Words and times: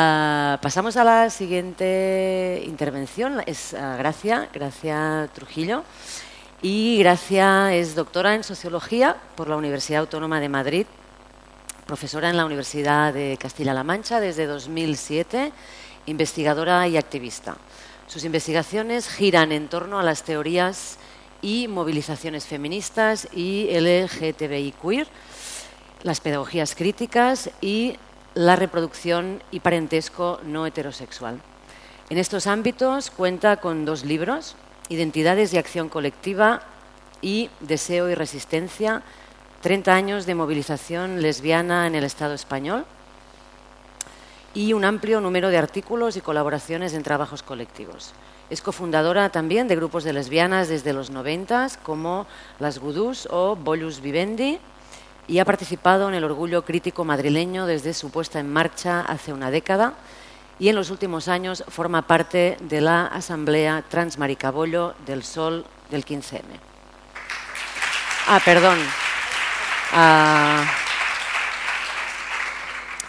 Ah, 0.00 0.60
pasamos 0.62 0.96
a 0.96 1.02
la 1.02 1.28
siguiente 1.28 2.62
intervención. 2.64 3.42
Es 3.46 3.74
ah, 3.74 3.96
Gracia, 3.98 4.48
Gracia 4.52 5.28
Trujillo. 5.34 5.82
Y 6.62 6.98
Gracia 7.00 7.74
es 7.74 7.96
doctora 7.96 8.36
en 8.36 8.44
Sociología 8.44 9.16
por 9.34 9.48
la 9.48 9.56
Universidad 9.56 10.02
Autónoma 10.02 10.38
de 10.38 10.48
Madrid, 10.48 10.86
profesora 11.84 12.30
en 12.30 12.36
la 12.36 12.46
Universidad 12.46 13.12
de 13.12 13.36
Castilla-La 13.40 13.82
Mancha 13.82 14.20
desde 14.20 14.46
2007, 14.46 15.50
investigadora 16.06 16.86
y 16.86 16.96
activista. 16.96 17.56
Sus 18.06 18.22
investigaciones 18.22 19.08
giran 19.08 19.50
en 19.50 19.66
torno 19.66 19.98
a 19.98 20.04
las 20.04 20.22
teorías 20.22 20.96
y 21.42 21.66
movilizaciones 21.66 22.46
feministas 22.46 23.26
y 23.32 23.66
LGTBI 23.72 24.74
queer, 24.80 25.08
las 26.04 26.20
pedagogías 26.20 26.76
críticas 26.76 27.50
y 27.60 27.96
la 28.38 28.54
reproducción 28.54 29.42
y 29.50 29.58
parentesco 29.58 30.38
no 30.44 30.64
heterosexual. 30.64 31.40
En 32.08 32.18
estos 32.18 32.46
ámbitos 32.46 33.10
cuenta 33.10 33.56
con 33.56 33.84
dos 33.84 34.04
libros, 34.04 34.54
Identidades 34.88 35.52
y 35.52 35.58
Acción 35.58 35.88
Colectiva 35.88 36.62
y 37.20 37.50
Deseo 37.58 38.08
y 38.08 38.14
Resistencia, 38.14 39.02
30 39.62 39.92
años 39.92 40.24
de 40.24 40.36
movilización 40.36 41.20
lesbiana 41.20 41.88
en 41.88 41.96
el 41.96 42.04
Estado 42.04 42.32
español 42.32 42.86
y 44.54 44.72
un 44.72 44.84
amplio 44.84 45.20
número 45.20 45.48
de 45.48 45.58
artículos 45.58 46.16
y 46.16 46.20
colaboraciones 46.20 46.94
en 46.94 47.02
trabajos 47.02 47.42
colectivos. 47.42 48.12
Es 48.50 48.62
cofundadora 48.62 49.30
también 49.30 49.66
de 49.66 49.74
grupos 49.74 50.04
de 50.04 50.12
lesbianas 50.12 50.68
desde 50.68 50.92
los 50.92 51.10
90 51.10 51.70
como 51.82 52.28
Las 52.60 52.78
Gudús 52.78 53.26
o 53.32 53.56
Bolus 53.56 54.00
Vivendi, 54.00 54.60
y 55.28 55.38
ha 55.38 55.44
participado 55.44 56.08
en 56.08 56.14
el 56.14 56.24
orgullo 56.24 56.64
crítico 56.64 57.04
madrileño 57.04 57.66
desde 57.66 57.94
su 57.94 58.10
puesta 58.10 58.40
en 58.40 58.50
marcha 58.50 59.02
hace 59.02 59.32
una 59.32 59.50
década 59.50 59.94
y 60.58 60.68
en 60.68 60.74
los 60.74 60.90
últimos 60.90 61.28
años 61.28 61.62
forma 61.68 62.02
parte 62.02 62.56
de 62.60 62.80
la 62.80 63.06
Asamblea 63.06 63.84
Transmaricabollo 63.88 64.94
del 65.06 65.22
Sol 65.22 65.64
del 65.90 66.04
15M. 66.04 66.42
Ah, 68.26 68.40
perdón. 68.44 68.78
Ah, 69.92 70.64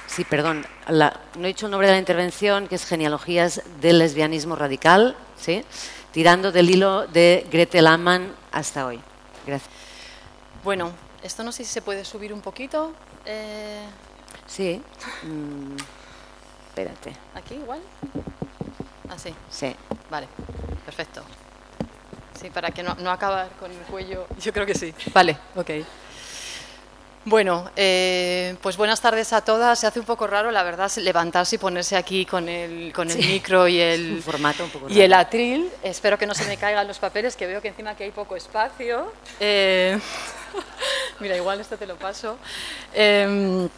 sí, 0.08 0.23
perdón. 0.26 0.66
no 0.89 1.44
he 1.44 1.48
dicho 1.48 1.66
el 1.66 1.72
nombre 1.72 1.88
de 1.88 1.94
la 1.94 2.00
intervención, 2.00 2.67
que 2.67 2.76
es 2.76 2.86
Genealogías 2.86 3.64
del 3.81 4.00
Lesbianismo 4.00 4.56
Radical, 4.56 5.16
¿sí? 5.39 5.64
tirando 6.11 6.52
del 6.52 6.70
hilo 6.70 7.08
de 7.08 7.48
Gretel 7.52 7.88
Amman 7.88 8.33
hasta 8.52 8.86
hoy. 8.86 9.00
Gracias. 9.48 9.72
Bueno, 10.64 10.92
esto 11.23 11.44
no 11.44 11.52
sé 11.52 11.64
si 11.64 11.72
se 11.72 11.81
puede 11.81 12.06
subir 12.06 12.34
un 12.34 12.42
poquito. 12.42 12.94
Eh, 13.25 13.86
sí. 14.48 14.81
Mm, 15.23 15.76
espérate. 16.70 17.16
¿Aquí 17.36 17.56
igual? 17.56 17.81
Así. 19.09 19.30
Ah, 19.30 19.48
sí. 19.50 19.76
Vale, 20.09 20.28
perfecto. 20.86 21.22
Sí, 22.39 22.50
para 22.50 22.72
que 22.72 22.84
no, 22.84 22.95
no 22.95 23.11
acabar 23.11 23.50
con 23.59 23.72
el 23.72 23.78
cuello. 23.80 24.28
Yo 24.39 24.53
creo 24.53 24.66
que 24.66 24.76
sí. 24.76 24.94
Vale, 25.14 25.38
ok. 25.56 25.72
Bueno, 27.26 27.70
eh, 27.76 28.56
pues 28.61 28.78
buenas 28.78 29.02
tardes 29.02 29.33
a 29.33 29.42
todas. 29.42 29.78
Se 29.78 29.86
hace 29.86 30.00
un 30.00 30.06
poco 30.06 30.26
raro, 30.26 30.52
la 30.52 30.64
verdad, 30.64 30.89
levantarse 30.98 31.58
y 31.58 31.59
ponerse 31.59 31.98
aquí 31.98 32.26
con 32.26 32.48
el, 32.48 32.94
con 32.94 33.11
el 33.11 33.17
micro 33.17 33.67
y 33.67 33.80
el, 33.80 34.23
formato 34.26 34.64
un 34.64 34.70
poco 34.70 34.89
y 34.89 35.02
el 35.02 35.14
atril. 35.14 35.70
Espero 35.83 36.17
que 36.17 36.26
no 36.26 36.33
se 36.33 36.45
me 36.45 36.56
caigan 36.56 36.88
los 36.88 36.98
papeles, 36.98 37.36
que 37.36 37.45
veo 37.45 37.61
que 37.61 37.67
encima 37.67 37.95
que 37.95 38.06
hay 38.06 38.11
poco 38.11 38.38
espacio. 38.38 39.11
Eh, 39.39 40.00
mira, 41.20 41.36
igual 41.36 41.59
esto 41.59 41.78
te 41.78 41.88
lo 41.88 41.95
paso. 41.95 42.38
Em, 42.94 43.70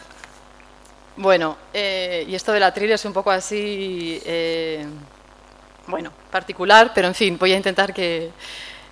bueno, 1.18 1.58
eh, 1.74 2.26
y 2.28 2.36
esto 2.36 2.52
del 2.52 2.64
atril 2.64 2.92
es 2.92 3.06
un 3.06 3.14
poco 3.14 3.32
así, 3.32 4.22
bueno, 5.88 6.12
particular, 6.32 6.92
pero 6.94 7.08
en 7.08 7.16
fin, 7.16 7.38
voy 7.38 7.54
a 7.54 7.58
intentar 7.58 7.94
que 7.94 8.32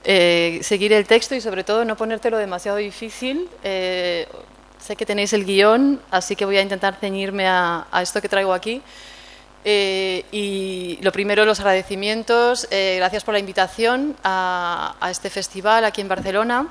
eh, 0.04 0.60
seguir 0.64 0.94
el 0.94 1.06
texto 1.06 1.36
y 1.36 1.42
sobre 1.42 1.64
todo 1.64 1.84
no 1.84 1.98
ponértelo 1.98 2.38
demasiado 2.38 2.78
difícil. 2.78 3.50
Eh, 3.64 4.28
sé 4.78 4.96
que 4.96 5.06
tenéis 5.06 5.34
el 5.34 5.46
guion, 5.46 6.02
así 6.10 6.36
que 6.36 6.46
voy 6.46 6.58
a 6.58 6.62
intentar 6.62 6.96
ceñirme 7.00 7.48
a, 7.48 7.86
esto 8.02 8.22
que 8.22 8.30
traigo 8.30 8.54
aquí. 8.54 8.82
Eh, 9.66 10.24
y 10.32 11.00
lo 11.02 11.12
primero, 11.12 11.44
los 11.46 11.60
agradecimientos. 11.60 12.68
gracias 12.70 13.24
por 13.24 13.34
la 13.34 13.40
invitación 13.40 14.16
a, 14.24 14.96
este 15.12 15.30
festival 15.30 15.84
aquí 15.86 16.02
en 16.02 16.08
Barcelona. 16.08 16.68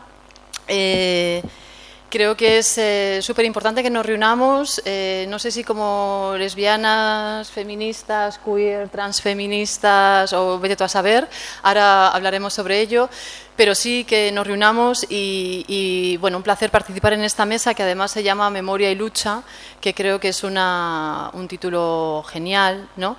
Creo 2.10 2.38
que 2.38 2.56
es 2.56 2.78
eh, 2.78 3.18
súper 3.20 3.44
importante 3.44 3.82
que 3.82 3.90
nos 3.90 4.06
reunamos, 4.06 4.80
eh, 4.86 5.26
no 5.28 5.38
sé 5.38 5.50
si 5.50 5.62
como 5.62 6.32
lesbianas, 6.38 7.50
feministas, 7.50 8.38
queer, 8.38 8.88
transfeministas 8.88 10.32
o 10.32 10.58
vete 10.58 10.74
tú 10.74 10.84
a 10.84 10.88
saber, 10.88 11.28
ahora 11.62 12.08
hablaremos 12.08 12.54
sobre 12.54 12.80
ello, 12.80 13.10
pero 13.56 13.74
sí 13.74 14.04
que 14.04 14.32
nos 14.32 14.46
reunamos 14.46 15.04
y, 15.10 16.16
bueno, 16.18 16.38
un 16.38 16.42
placer 16.42 16.70
participar 16.70 17.12
en 17.12 17.24
esta 17.24 17.44
mesa 17.44 17.74
que 17.74 17.82
además 17.82 18.10
se 18.10 18.22
llama 18.22 18.48
Memoria 18.48 18.90
y 18.90 18.94
Lucha, 18.94 19.42
que 19.78 19.92
creo 19.92 20.18
que 20.18 20.28
es 20.28 20.44
una, 20.44 21.30
un 21.34 21.46
título 21.46 22.24
genial, 22.26 22.88
¿no? 22.96 23.18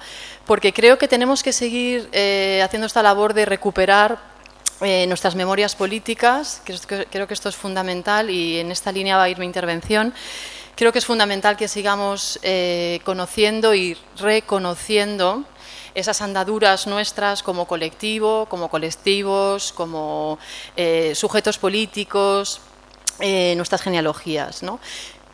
porque 0.50 0.74
creo 0.74 0.98
que 0.98 1.08
tenemos 1.08 1.44
que 1.44 1.54
seguir 1.54 2.10
eh, 2.12 2.60
haciendo 2.66 2.88
esta 2.88 3.04
labor 3.04 3.36
de 3.36 3.46
recuperar 3.46 4.18
eh, 4.82 5.06
nuestras 5.08 5.36
memorias 5.36 5.76
políticas, 5.76 6.62
creo 6.86 7.28
que 7.28 7.34
esto 7.34 7.50
es 7.50 7.56
fundamental 7.56 8.30
y 8.30 8.60
en 8.60 8.72
esta 8.72 8.94
línea 8.94 9.18
va 9.18 9.24
a 9.24 9.30
ir 9.30 9.38
mi 9.38 9.46
intervención. 9.46 10.14
Creo 10.76 10.94
que 10.94 11.00
es 11.00 11.06
fundamental 11.06 11.58
que 11.58 11.68
sigamos 11.68 12.40
eh, 12.44 13.02
conociendo 13.04 13.76
y 13.76 13.98
reconociendo 14.18 15.44
esas 15.96 16.22
andaduras 16.22 16.88
nuestras 16.88 17.44
como 17.44 17.68
colectivo, 17.68 18.46
como 18.46 18.70
colectivos, 18.70 19.74
como 19.74 20.40
eh, 20.78 21.14
sujetos 21.14 21.58
políticos, 21.58 22.62
nuestras 23.20 23.82
genealogías. 23.82 24.62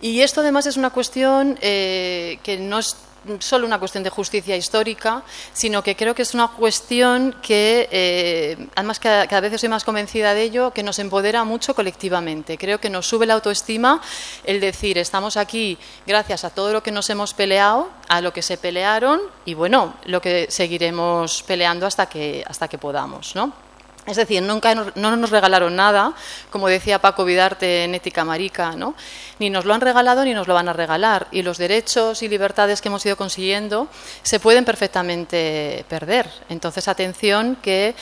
Y 0.02 0.22
esto 0.22 0.42
además 0.42 0.66
es 0.66 0.76
una 0.76 0.90
cuestión 0.90 1.56
que 1.56 2.58
no 2.60 2.80
es 2.80 2.96
solo 3.40 3.66
una 3.66 3.80
cuestión 3.80 4.04
de 4.04 4.10
justicia 4.10 4.56
histórica, 4.56 5.24
sino 5.54 5.84
que 5.84 5.96
creo 5.96 6.16
que 6.16 6.22
es 6.22 6.34
una 6.34 6.48
cuestión 6.50 7.36
que, 7.42 7.88
eh, 7.92 8.68
además 8.76 9.00
cada, 9.00 9.28
cada, 9.28 9.42
vez 9.42 9.60
soy 9.60 9.70
más 9.70 9.84
convencida 9.84 10.34
de 10.34 10.44
ello, 10.44 10.72
que 10.72 10.84
nos 10.84 11.00
empodera 11.00 11.44
mucho 11.44 11.74
colectivamente. 11.76 12.58
Creo 12.58 12.80
que 12.80 12.90
nos 12.90 13.08
sube 13.08 13.26
la 13.26 13.36
autoestima 13.36 14.02
el 14.44 14.60
decir, 14.60 14.98
estamos 14.98 15.38
aquí 15.38 15.78
gracias 16.06 16.44
a 16.44 16.50
todo 16.50 16.74
lo 16.74 16.84
que 16.84 16.92
nos 16.92 17.10
hemos 17.10 17.34
peleado, 17.34 17.90
a 18.08 18.22
lo 18.22 18.34
que 18.34 18.42
se 18.42 18.58
pelearon 18.58 19.22
y 19.46 19.54
bueno, 19.54 19.96
lo 20.06 20.22
que 20.22 20.48
seguiremos 20.50 21.44
peleando 21.44 21.86
hasta 21.86 22.08
que, 22.08 22.44
hasta 22.48 22.68
que 22.68 22.78
podamos, 22.78 23.36
¿no? 23.36 23.66
Es 24.06 24.18
decir, 24.18 24.42
nunca 24.44 24.76
no 24.76 25.16
nos 25.16 25.30
regalaron 25.32 25.76
nada, 25.76 26.14
como 26.52 26.68
decía 26.68 27.00
Paco 27.00 27.26
Vidarte 27.26 27.84
en 27.86 27.96
Ética 27.96 28.24
Marica, 28.24 28.76
¿no? 28.76 28.96
ni 29.40 29.50
nos 29.50 29.66
lo 29.66 29.74
han 29.74 29.82
regalado 29.82 30.24
ni 30.24 30.34
nos 30.34 30.48
lo 30.48 30.54
van 30.54 30.70
a 30.70 30.74
regalar. 30.74 31.28
Y 31.32 31.42
los 31.42 31.58
derechos 31.58 32.22
y 32.22 32.28
libertades 32.28 32.82
que 32.82 32.88
hemos 32.88 33.06
ido 33.06 33.18
consiguiendo 33.18 33.88
se 34.24 34.40
pueden 34.40 34.66
perfectamente 34.66 35.86
perder. 35.90 36.30
Entonces, 36.50 36.88
atención 36.88 37.58
que 37.62 37.96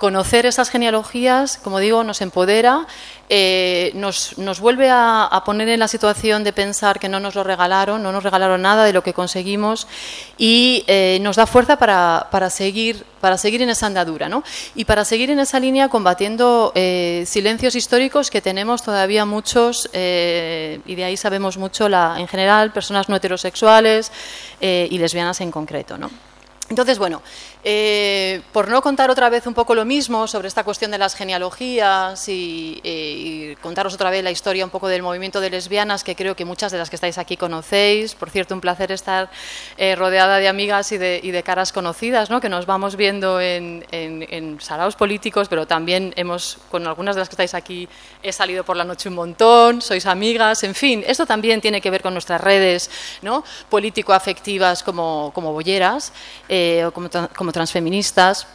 conocer 0.00 0.46
esas 0.46 0.70
genealogías, 0.70 1.58
como 1.58 1.78
digo, 1.78 2.02
nos 2.04 2.22
empodera, 2.22 2.86
eh, 3.28 3.92
nos, 3.94 4.38
nos, 4.38 4.58
vuelve 4.58 4.88
a, 4.90 5.42
poner 5.44 5.68
en 5.68 5.78
la 5.78 5.88
situación 5.88 6.42
de 6.42 6.54
pensar 6.54 6.98
que 6.98 7.10
no 7.10 7.20
nos 7.20 7.34
lo 7.34 7.44
regalaron, 7.44 8.02
no 8.02 8.10
nos 8.10 8.24
regalaron 8.24 8.62
nada 8.62 8.84
de 8.84 8.94
lo 8.94 9.02
que 9.02 9.12
conseguimos 9.12 9.86
y 10.38 10.84
eh, 10.86 11.18
nos 11.20 11.36
da 11.36 11.46
fuerza 11.46 11.76
para, 11.76 12.28
para, 12.30 12.48
seguir, 12.48 13.04
para 13.20 13.36
seguir 13.36 13.60
en 13.60 13.68
esa 13.68 13.86
andadura 13.86 14.30
¿no? 14.30 14.42
y 14.74 14.86
para 14.86 15.04
seguir 15.04 15.30
en 15.30 15.38
esa 15.38 15.60
línea 15.60 15.90
combatiendo 15.90 16.72
eh, 16.74 17.24
silencios 17.26 17.74
históricos 17.74 18.30
que 18.30 18.40
tenemos 18.40 18.82
todavía 18.82 19.26
muchos 19.26 19.84
y 19.92 20.94
de 20.94 21.04
ahí 21.04 21.18
sabemos 21.18 21.58
mucho 21.58 21.90
la, 21.90 22.16
en 22.18 22.26
general 22.26 22.72
personas 22.72 23.10
no 23.10 23.16
heterosexuales 23.16 24.10
y 24.60 24.96
lesbianas 24.96 25.42
en 25.42 25.50
concreto. 25.50 25.98
¿no? 25.98 26.10
Entonces, 26.70 26.98
bueno, 26.98 27.20
eh, 27.62 28.40
por 28.54 28.68
no 28.68 28.80
contar 28.80 29.10
otra 29.10 29.28
vez 29.28 29.46
un 29.46 29.52
poco 29.52 29.74
lo 29.74 29.84
mismo 29.84 30.26
sobre 30.26 30.48
esta 30.48 30.64
cuestión 30.64 30.90
de 30.90 30.96
las 30.96 31.14
genealogías 31.14 32.26
y, 32.28 32.80
eh, 32.84 33.56
contaros 33.60 33.92
otra 33.92 34.08
vez 34.08 34.24
la 34.24 34.30
historia 34.30 34.64
un 34.64 34.70
poco 34.70 34.88
del 34.88 35.02
movimiento 35.02 35.40
de 35.40 35.50
lesbianas, 35.50 36.02
que 36.02 36.16
creo 36.16 36.34
que 36.34 36.46
muchas 36.46 36.72
de 36.72 36.78
las 36.78 36.88
que 36.88 36.96
estáis 36.96 37.18
aquí 37.18 37.36
conocéis. 37.36 38.14
Por 38.14 38.30
cierto, 38.30 38.54
un 38.54 38.62
placer 38.62 38.92
estar 38.92 39.30
eh, 39.76 39.94
rodeada 39.94 40.38
de 40.38 40.48
amigas 40.48 40.90
y 40.92 40.98
de, 40.98 41.42
caras 41.44 41.72
conocidas, 41.72 42.30
¿no? 42.30 42.40
que 42.40 42.48
nos 42.48 42.66
vamos 42.66 42.96
viendo 42.96 43.40
en, 43.40 43.84
en, 43.90 44.58
políticos, 44.98 45.48
pero 45.48 45.66
también 45.66 46.12
hemos, 46.16 46.58
con 46.70 46.86
algunas 46.86 47.14
de 47.14 47.20
las 47.20 47.28
que 47.28 47.34
estáis 47.34 47.54
aquí, 47.54 47.88
he 48.22 48.32
salido 48.32 48.64
por 48.64 48.76
la 48.76 48.84
noche 48.84 49.08
un 49.08 49.14
montón, 49.14 49.80
sois 49.80 50.06
amigas, 50.06 50.62
en 50.64 50.74
fin, 50.74 51.02
esto 51.06 51.26
también 51.26 51.60
tiene 51.60 51.80
que 51.80 51.90
ver 51.90 52.02
con 52.02 52.12
nuestras 52.12 52.40
redes 52.40 52.90
político-afectivas 53.68 54.82
como, 54.82 55.32
como 55.34 55.52
bolleras 55.52 56.12
o 56.86 56.90
como, 56.92 57.08
como 57.34 57.49
transfeministas. 57.52 58.46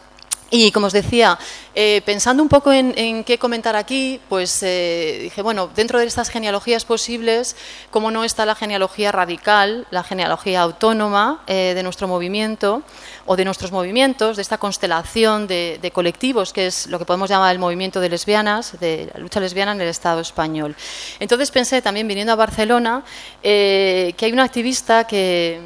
Y 0.51 0.71
como 0.71 0.87
os 0.87 0.93
decía, 0.93 1.39
eh, 1.73 2.03
pensando 2.05 2.43
un 2.43 2.49
poco 2.49 2.71
en, 2.71 3.23
qué 3.23 3.39
comentar 3.39 3.75
aquí, 3.75 4.21
pues 4.29 4.61
eh, 4.61 5.19
dije, 5.23 5.41
bueno, 5.41 5.69
dentro 5.75 5.97
de 5.97 6.05
estas 6.05 6.29
genealogías 6.29 6.85
posibles, 6.85 7.55
¿cómo 7.89 8.11
no 8.11 8.23
está 8.23 8.45
la 8.45 8.53
genealogía 8.53 9.11
radical, 9.11 9.87
la 9.89 10.03
genealogía 10.03 10.61
autónoma 10.61 11.43
eh, 11.47 11.73
de 11.73 11.81
nuestro 11.81 12.07
movimiento 12.07 12.83
o 13.25 13.35
de 13.35 13.43
nuestros 13.43 13.71
movimientos, 13.71 14.35
de 14.35 14.43
esta 14.43 14.59
constelación 14.59 15.47
de, 15.47 15.79
de, 15.81 15.89
colectivos, 15.89 16.53
que 16.53 16.67
es 16.67 16.87
lo 16.87 16.99
que 16.99 17.05
podemos 17.05 17.29
llamar 17.29 17.51
el 17.51 17.59
movimiento 17.59 17.99
de 17.99 18.09
lesbianas, 18.09 18.79
de 18.79 19.09
la 19.13 19.19
lucha 19.19 19.39
lesbiana 19.39 19.71
en 19.71 19.81
el 19.81 19.87
Estado 19.87 20.21
español? 20.21 20.75
Entonces 21.19 21.49
pensé 21.49 21.81
también, 21.81 22.07
viniendo 22.07 22.31
a 22.31 22.35
Barcelona, 22.35 23.03
que 23.41 24.15
hay 24.21 24.31
una 24.31 24.43
activista 24.43 25.05
que 25.05 25.59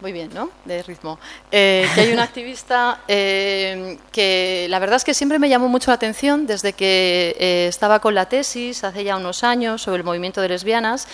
muy 0.00 0.12
bien, 0.12 0.30
¿no? 0.34 0.50
De 0.64 0.82
ritmo. 0.82 1.18
Eh, 1.50 1.88
que 1.94 2.00
hay 2.02 2.12
una 2.12 2.22
activista 2.24 3.00
eh, 3.08 3.98
que 4.12 4.66
la 4.68 4.78
verdad 4.78 4.96
es 4.96 5.04
que 5.04 5.14
siempre 5.14 5.38
me 5.38 5.48
llamó 5.48 5.68
mucho 5.68 5.90
la 5.90 5.94
atención 5.94 6.46
desde 6.46 6.74
que 6.74 7.34
eh, 7.38 7.66
estaba 7.68 8.00
con 8.00 8.14
la 8.14 8.26
tesis 8.28 8.84
hace 8.84 9.04
ya 9.04 9.16
unos 9.16 9.42
años 9.42 9.82
sobre 9.82 9.98
el 9.98 10.04
movimiento 10.04 10.40
de 10.40 10.48
lesbianas, 10.48 11.08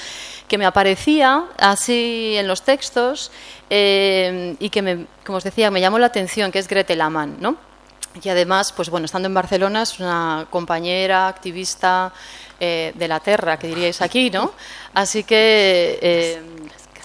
que 0.49 0.59
me 0.59 0.67
aparecía 0.67 1.45
así 1.59 2.35
en 2.37 2.49
los 2.49 2.63
textos 2.63 3.31
y 3.71 4.69
que, 4.71 4.83
me, 4.83 5.07
como 5.25 5.39
os 5.39 5.45
decía, 5.45 5.71
me 5.71 5.81
llamó 5.81 5.99
la 5.99 6.07
atención, 6.07 6.53
que 6.53 6.59
es 6.59 6.69
Gretel 6.69 7.01
Amann, 7.01 7.37
¿no? 7.41 7.57
Y 8.23 8.29
además, 8.29 8.73
pues 8.73 8.91
bueno, 8.91 9.07
estando 9.07 9.29
en 9.29 9.33
Barcelona 9.33 9.83
es 9.83 9.99
una 9.99 10.47
compañera, 10.51 11.29
activista 11.29 12.13
de 12.61 13.09
la 13.09 13.19
Terra, 13.19 13.59
que 13.59 13.67
diríais 13.67 14.03
aquí, 14.03 14.31
¿no? 14.31 14.53
Así 14.93 15.25
que 15.25 16.39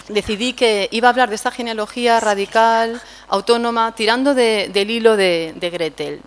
decidí 0.08 0.52
que 0.52 0.88
iba 0.90 1.08
a 1.08 1.10
hablar 1.10 1.28
de 1.28 1.34
esta 1.34 1.50
genealogía 1.50 2.20
radical, 2.20 3.00
autónoma, 3.28 3.94
tirando 3.94 4.34
del 4.34 4.90
hilo 4.90 5.16
de, 5.16 5.54
Gretel. 5.72 6.20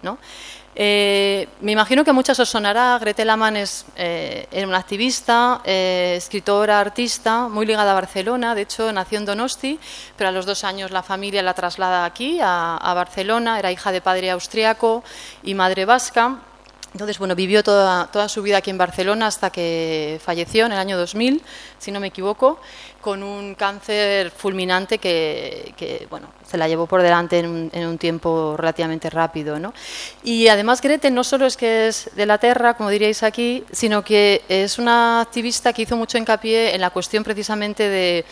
Eh, 0.74 1.50
me 1.60 1.74
imagino 1.74 2.06
que 2.06 2.12
a 2.12 2.14
muchas 2.14 2.40
os 2.40 2.48
sonará, 2.48 2.98
Gretel 2.98 3.30
Amann 3.30 3.58
es 3.58 3.86
eh, 3.98 4.48
una 4.66 4.78
activista, 4.78 5.62
eh, 5.66 6.14
escritora, 6.16 6.80
artista, 6.80 7.50
muy 7.50 7.66
ligada 7.66 7.92
a 7.92 7.96
Barcelona, 7.96 8.56
de 8.56 8.62
hecho 8.62 8.92
nació 8.94 9.18
en 9.18 9.26
Donosti, 9.26 9.78
pero 10.16 10.30
a 10.30 10.32
los 10.32 10.46
dos 10.46 10.64
años 10.64 10.92
la 10.92 11.04
familia 11.04 11.44
la 11.44 11.54
traslada 11.54 12.06
aquí, 12.06 12.40
a, 12.42 12.78
a 12.78 12.94
Barcelona, 12.94 13.60
era 13.60 13.72
hija 13.72 13.92
de 13.92 14.00
padre 14.00 14.32
austriaco 14.32 15.04
y 15.44 15.56
madre 15.56 15.84
vasca. 15.84 16.40
Entonces, 16.94 17.20
bueno, 17.20 17.36
vivió 17.36 17.64
toda, 17.64 18.08
toda 18.12 18.28
su 18.28 18.42
vida 18.42 18.58
aquí 18.58 18.70
en 18.70 18.78
Barcelona 18.78 19.28
hasta 19.28 19.50
que 19.50 20.20
falleció 20.24 20.66
en 20.66 20.74
el 20.74 20.78
año 20.78 20.98
2000, 20.98 21.42
si 21.80 21.90
no 21.90 22.02
me 22.02 22.08
equivoco, 22.08 22.60
con 23.00 23.24
un 23.24 23.56
cáncer 23.56 24.30
fulminante 24.30 24.98
que, 24.98 26.06
bueno, 26.10 26.28
se 26.46 26.58
la 26.58 26.68
llevó 26.68 26.88
por 26.88 27.02
delante 27.02 27.40
en 27.40 27.48
un, 27.48 27.70
en 27.74 27.88
un, 27.88 27.98
tiempo 27.98 28.56
relativamente 28.58 29.10
rápido. 29.10 29.58
¿no? 29.58 29.74
Y 30.24 30.50
además 30.50 30.82
Grete 30.82 31.10
no 31.12 31.24
solo 31.24 31.46
es 31.46 31.56
que 31.56 31.88
es 31.88 32.10
de 32.14 32.26
la 32.26 32.38
Tierra, 32.38 32.76
como 32.76 32.90
diríais 32.90 33.24
aquí, 33.24 33.64
sino 33.72 34.04
que 34.04 34.42
es 34.50 34.78
una 34.78 35.22
activista 35.22 35.72
que 35.72 35.84
hizo 35.84 35.96
mucho 35.96 36.18
hincapié 36.18 36.76
en 36.76 36.82
la 36.82 36.90
cuestión 36.90 37.24
precisamente 37.24 37.88
de 37.88 38.26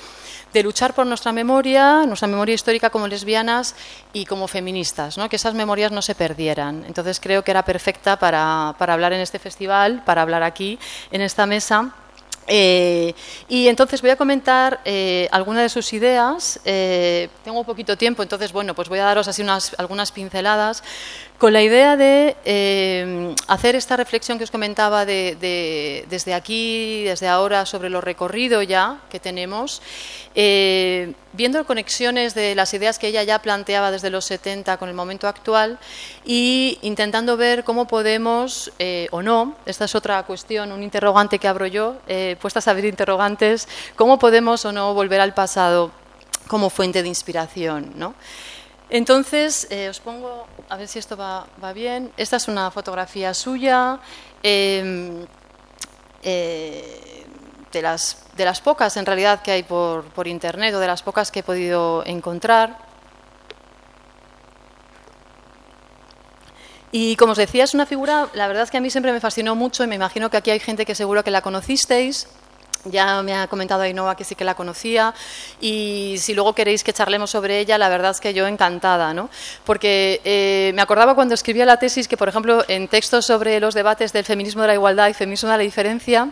de 0.53 0.63
luchar 0.63 0.93
por 0.93 1.05
nuestra 1.05 1.31
memoria, 1.31 2.05
nuestra 2.05 2.27
memoria 2.27 2.55
histórica 2.55 2.89
como 2.89 3.07
lesbianas 3.07 3.75
y 4.13 4.25
como 4.25 4.47
feministas, 4.47 5.17
¿no? 5.17 5.29
que 5.29 5.35
esas 5.35 5.53
memorias 5.53 5.91
no 5.91 6.01
se 6.01 6.15
perdieran. 6.15 6.83
Entonces 6.87 7.19
creo 7.19 7.43
que 7.43 7.51
era 7.51 7.63
perfecta 7.63 8.17
para, 8.17 8.75
para 8.77 8.93
hablar 8.93 9.13
en 9.13 9.21
este 9.21 9.39
festival, 9.39 10.03
para 10.05 10.21
hablar 10.21 10.43
aquí, 10.43 10.79
en 11.11 11.21
esta 11.21 11.45
mesa. 11.45 11.93
Eh, 12.49 13.13
y 13.47 13.67
entonces 13.67 14.01
voy 14.01 14.09
a 14.09 14.15
comentar 14.15 14.81
eh, 14.83 15.29
algunas 15.31 15.63
de 15.63 15.69
sus 15.69 15.93
ideas. 15.93 16.59
Eh, 16.65 17.29
tengo 17.43 17.63
poquito 17.63 17.95
tiempo, 17.95 18.23
entonces 18.23 18.51
bueno, 18.51 18.73
pues 18.73 18.89
voy 18.89 18.99
a 18.99 19.05
daros 19.05 19.27
así 19.27 19.41
unas, 19.41 19.75
algunas 19.77 20.11
pinceladas 20.11 20.83
con 21.39 21.53
la 21.53 21.61
idea 21.61 21.95
de 21.95 22.35
eh, 22.43 23.33
hacer 23.47 23.75
esta 23.75 23.95
reflexión 23.95 24.37
que 24.37 24.43
os 24.43 24.51
comentaba 24.51 25.05
de, 25.05 26.05
desde 26.09 26.33
aquí, 26.33 27.03
desde 27.05 27.29
ahora, 27.29 27.65
sobre 27.65 27.89
lo 27.89 28.01
recorrido 28.01 28.61
ya 28.61 28.99
que 29.09 29.21
tenemos, 29.21 29.81
eh, 30.35 31.13
viendo 31.39 31.63
conexiones 31.63 32.35
de 32.35 32.53
las 32.53 32.73
ideas 32.73 32.99
que 32.99 33.07
ella 33.07 33.23
ya 33.23 33.39
planteaba 33.39 33.91
desde 33.91 34.09
los 34.09 34.25
70 34.25 34.75
con 34.75 34.89
el 34.89 34.95
momento 34.95 35.25
actual 35.25 35.79
y 36.25 36.77
intentando 36.81 37.37
ver 37.37 37.63
cómo 37.63 37.87
podemos, 37.87 38.73
eh, 38.77 39.07
o 39.11 39.21
no, 39.21 39.55
esta 39.65 39.85
es 39.85 39.95
otra 39.95 40.21
cuestión, 40.23 40.73
un 40.73 40.83
interrogante 40.83 41.39
que 41.39 41.47
abro 41.47 41.65
yo, 41.65 41.95
puestas 42.41 42.67
a 42.67 42.73
ver 42.73 42.83
interrogantes, 42.83 43.69
cómo 43.95 44.19
podemos 44.19 44.65
o 44.65 44.73
no 44.73 44.93
volver 44.93 45.21
al 45.21 45.33
pasado 45.33 45.91
como 46.47 46.69
fuente 46.69 47.01
de 47.01 47.07
inspiración, 47.07 47.93
¿no? 47.95 48.15
Entonces, 48.89 49.67
eh, 49.69 49.87
os 49.87 49.99
pongo, 49.99 50.47
a 50.67 50.75
ver 50.75 50.87
si 50.87 50.97
esto 50.97 51.15
va, 51.15 51.45
bien. 51.73 52.11
Esta 52.17 52.37
es 52.37 52.47
una 52.47 52.71
fotografía 52.71 53.33
suya, 53.33 53.99
em, 54.41 55.25
eh, 56.23 57.18
de, 57.71 57.81
las, 57.81 58.23
de 58.35 58.45
las 58.45 58.61
pocas 58.61 58.97
en 58.97 59.05
realidad 59.05 59.41
que 59.41 59.51
hay 59.51 59.63
por, 59.63 60.05
por 60.05 60.27
internet 60.27 60.73
o 60.73 60.79
de 60.79 60.87
las 60.87 61.03
pocas 61.03 61.31
que 61.31 61.39
he 61.39 61.43
podido 61.43 62.03
encontrar. 62.05 62.89
Y 66.91 67.15
como 67.17 67.33
os 67.33 67.37
decía, 67.37 67.63
es 67.63 67.73
una 67.73 67.85
figura, 67.85 68.29
la 68.33 68.47
verdad 68.47 68.63
es 68.63 68.71
que 68.71 68.77
a 68.77 68.81
mí 68.81 68.89
siempre 68.89 69.11
me 69.11 69.19
fascinó 69.19 69.55
mucho 69.55 69.83
y 69.83 69.87
me 69.87 69.95
imagino 69.95 70.29
que 70.29 70.37
aquí 70.37 70.49
hay 70.49 70.59
gente 70.59 70.85
que 70.85 70.95
seguro 70.95 71.23
que 71.23 71.31
la 71.31 71.41
conocisteis. 71.41 72.27
Ya 72.85 73.21
me 73.23 73.35
ha 73.35 73.47
comentado 73.47 73.81
Ainhoa 73.81 74.15
que 74.15 74.23
sí 74.23 74.35
que 74.35 74.45
la 74.45 74.55
conocía 74.55 75.13
y 75.59 76.15
si 76.17 76.33
luego 76.33 76.55
queréis 76.55 76.81
que 76.81 76.93
charlemos 76.93 77.29
sobre 77.29 77.59
ella, 77.59 77.77
la 77.77 77.89
verdad 77.89 78.11
es 78.11 78.21
que 78.21 78.33
yo 78.33 78.47
encantada, 78.47 79.13
¿no? 79.13 79.29
Porque 79.65 80.21
eh, 80.23 80.71
me 80.73 80.81
acordaba 80.81 81.13
cuando 81.13 81.33
escribía 81.33 81.65
la 81.65 81.75
tesis 81.75 82.07
que, 82.07 82.15
por 82.15 82.29
ejemplo, 82.29 82.63
en 82.69 82.87
textos 82.87 83.25
sobre 83.25 83.59
los 83.59 83.73
debates 83.73 84.13
del 84.13 84.23
feminismo 84.23 84.61
de 84.61 84.69
la 84.69 84.73
igualdad 84.75 85.09
y 85.09 85.13
feminismo 85.13 85.49
de 85.49 85.57
la 85.57 85.63
diferencia, 85.63 86.29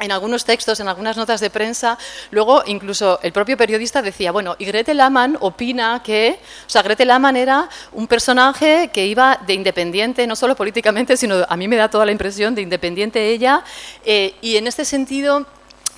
en 0.00 0.12
algunos 0.12 0.44
textos, 0.44 0.80
en 0.80 0.88
algunas 0.88 1.16
notas 1.16 1.40
de 1.40 1.50
prensa, 1.50 1.98
luego 2.30 2.62
incluso 2.66 3.20
el 3.22 3.32
propio 3.32 3.56
periodista 3.56 4.02
decía, 4.02 4.32
bueno, 4.32 4.56
y 4.58 4.64
Gretel 4.64 4.96
Laman 4.96 5.36
opina 5.40 6.02
que, 6.02 6.38
o 6.66 6.70
sea, 6.70 6.82
Gretel 6.82 7.08
Laman 7.08 7.36
era 7.36 7.68
un 7.92 8.06
personaje 8.06 8.90
que 8.92 9.06
iba 9.06 9.38
de 9.46 9.54
independiente, 9.54 10.26
no 10.26 10.36
solo 10.36 10.56
políticamente, 10.56 11.16
sino 11.16 11.44
a 11.48 11.56
mí 11.56 11.68
me 11.68 11.76
da 11.76 11.88
toda 11.88 12.06
la 12.06 12.12
impresión 12.12 12.54
de 12.54 12.62
independiente 12.62 13.30
ella, 13.30 13.62
eh, 14.04 14.34
y 14.40 14.56
en 14.56 14.66
este 14.66 14.84
sentido 14.84 15.46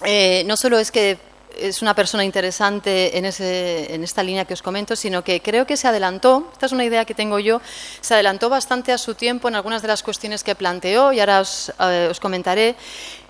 eh, 0.05 0.45
no 0.47 0.57
solo 0.57 0.79
es 0.79 0.91
que 0.91 1.19
es 1.59 1.83
una 1.83 1.95
persona 1.95 2.25
interesante 2.25 3.17
en, 3.17 3.25
esta 3.25 4.23
línea 4.23 4.45
que 4.45 4.55
os 4.55 4.63
comento, 4.63 4.95
sino 4.95 5.25
que 5.25 5.41
creo 5.41 5.67
que 5.67 5.77
se 5.77 5.89
adelantó, 5.89 6.49
esta 6.53 6.67
es 6.67 6.73
una 6.73 6.85
idea 6.85 7.05
que 7.05 7.15
tengo 7.15 7.39
yo, 7.39 7.61
se 8.01 8.15
adelantó 8.15 8.49
bastante 8.49 8.93
a 8.93 8.99
su 8.99 9.15
tiempo 9.15 9.49
en 9.49 9.55
algunas 9.55 9.83
de 9.83 9.89
las 9.89 10.03
cuestiones 10.03 10.45
que 10.45 10.55
planteó 10.55 11.13
y 11.13 11.21
ahora 11.21 11.41
os, 11.41 11.73
eh, 11.81 12.13
comentaré. 12.21 12.77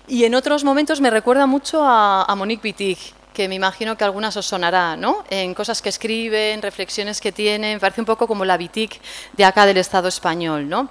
Y 0.07 0.23
en 0.23 0.35
otros 0.35 0.63
momentos 0.63 1.01
me 1.01 1.09
recuerda 1.09 1.45
mucho 1.47 1.83
a, 1.83 2.33
Monique 2.37 2.65
Wittig, 2.65 2.97
que 3.33 3.49
me 3.49 3.55
imagino 3.55 3.97
que 3.97 4.05
algunas 4.05 4.37
os 4.37 4.45
sonará, 4.45 4.95
¿no? 4.95 5.25
En 5.29 5.53
cosas 5.53 5.81
que 5.81 5.89
escribe, 5.89 6.53
en 6.53 6.61
reflexiones 6.61 7.19
que 7.19 7.33
tiene, 7.33 7.73
me 7.73 7.79
parece 7.79 7.99
un 7.99 8.05
poco 8.05 8.25
como 8.25 8.45
la 8.45 8.55
Wittig 8.55 9.01
de 9.35 9.43
acá 9.43 9.65
del 9.65 9.75
Estado 9.75 10.07
español, 10.07 10.69
¿no? 10.69 10.89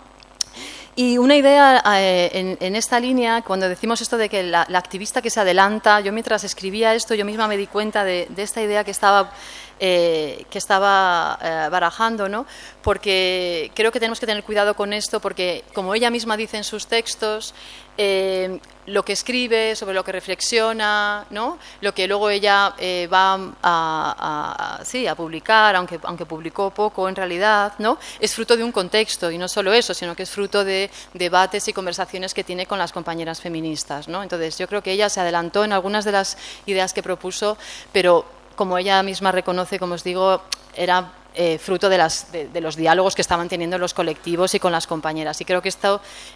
Y 0.97 1.17
una 1.17 1.35
idea 1.35 1.83
eh, 1.99 2.57
en, 2.61 2.77
esta 2.77 3.01
línea, 3.01 3.43
cuando 3.43 3.69
decimos 3.69 4.01
esto 4.03 4.19
de 4.19 4.29
que 4.29 4.43
la, 4.43 4.63
activista 4.63 5.23
que 5.23 5.31
se 5.31 5.41
adelanta, 5.41 6.01
yo 6.01 6.13
mientras 6.13 6.45
escribía 6.45 6.95
esto, 6.95 7.15
yo 7.15 7.25
misma 7.25 7.49
me 7.49 7.57
di 7.57 7.67
cuenta 7.67 8.05
de, 8.05 8.27
de 8.31 8.43
esta 8.43 8.63
idea 8.63 8.85
que 8.85 8.91
estaba 8.91 9.31
eh, 9.79 10.47
que 10.51 10.57
estaba 10.57 11.39
eh, 11.43 11.69
barajando, 11.71 12.31
¿no? 12.31 12.47
porque 12.83 13.71
creo 13.75 13.93
que 13.93 14.01
tenemos 14.01 14.19
que 14.19 14.27
tener 14.27 14.43
cuidado 14.43 14.75
con 14.75 14.95
esto, 14.95 15.21
porque 15.21 15.65
como 15.75 15.95
ella 15.95 16.09
misma 16.09 16.37
dice 16.37 16.57
en 16.57 16.65
sus 16.65 16.87
textos, 16.87 17.53
eh, 17.99 18.59
lo 18.87 19.05
que 19.05 19.13
escribe, 19.13 19.75
sobre 19.75 19.95
lo 19.95 20.05
que 20.05 20.13
reflexiona, 20.13 21.27
¿no? 21.31 21.59
lo 21.81 21.93
que 21.93 22.07
luego 22.07 22.31
ella 22.31 22.75
va 23.13 23.53
a, 23.63 24.81
a 24.81 25.15
publicar, 25.17 25.77
aunque, 25.77 25.99
aunque 26.05 26.25
publicó 26.25 26.71
poco 26.71 27.09
en 27.09 27.17
realidad, 27.17 27.73
¿no? 27.79 27.99
es 28.21 28.35
fruto 28.35 28.57
de 28.57 28.63
un 28.63 28.73
contexto, 28.73 29.31
y 29.31 29.37
no 29.37 29.49
solo 29.49 29.73
eso, 29.73 29.93
sino 29.93 30.15
que 30.15 30.23
es 30.23 30.31
fruto 30.31 30.65
de 30.65 30.91
debates 31.13 31.67
y 31.69 31.73
conversaciones 31.73 32.33
que 32.33 32.45
tiene 32.45 32.65
con 32.67 32.79
las 32.79 32.93
compañeras 32.93 33.41
feministas. 33.41 34.09
¿no? 34.09 34.23
Entonces, 34.23 34.57
yo 34.57 34.69
creo 34.69 34.83
que 34.83 34.93
ella 34.93 35.11
se 35.11 35.21
adelantó 35.21 35.65
en 35.65 35.73
algunas 35.73 36.05
de 36.05 36.13
las 36.13 36.39
ideas 36.65 36.95
que 36.95 37.03
propuso, 37.03 37.59
pero 37.93 38.36
como 38.57 38.79
ella 38.79 39.03
misma 39.03 39.31
reconoce, 39.31 39.79
como 39.79 39.95
os 39.95 40.03
digo, 40.03 40.43
era 40.75 41.13
eh, 41.39 41.59
fruto 41.59 41.91
de, 41.91 41.99
los 42.63 42.77
diálogos 42.77 43.15
que 43.15 43.21
estaban 43.21 43.47
teniendo 43.47 43.77
los 43.77 43.93
colectivos 43.93 44.55
y 44.55 44.59
con 44.59 44.73
las 44.73 44.87
compañeras. 44.87 45.39
Y 45.43 45.45
creo 45.45 45.61
que 45.61 45.71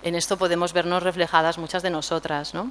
en 0.03 0.15
esto 0.15 0.37
podemos 0.37 0.75
vernos 0.75 1.03
reflejadas 1.03 1.57
muchas 1.57 1.83
de 1.83 1.89
nosotras. 1.89 2.53
¿no? 2.53 2.71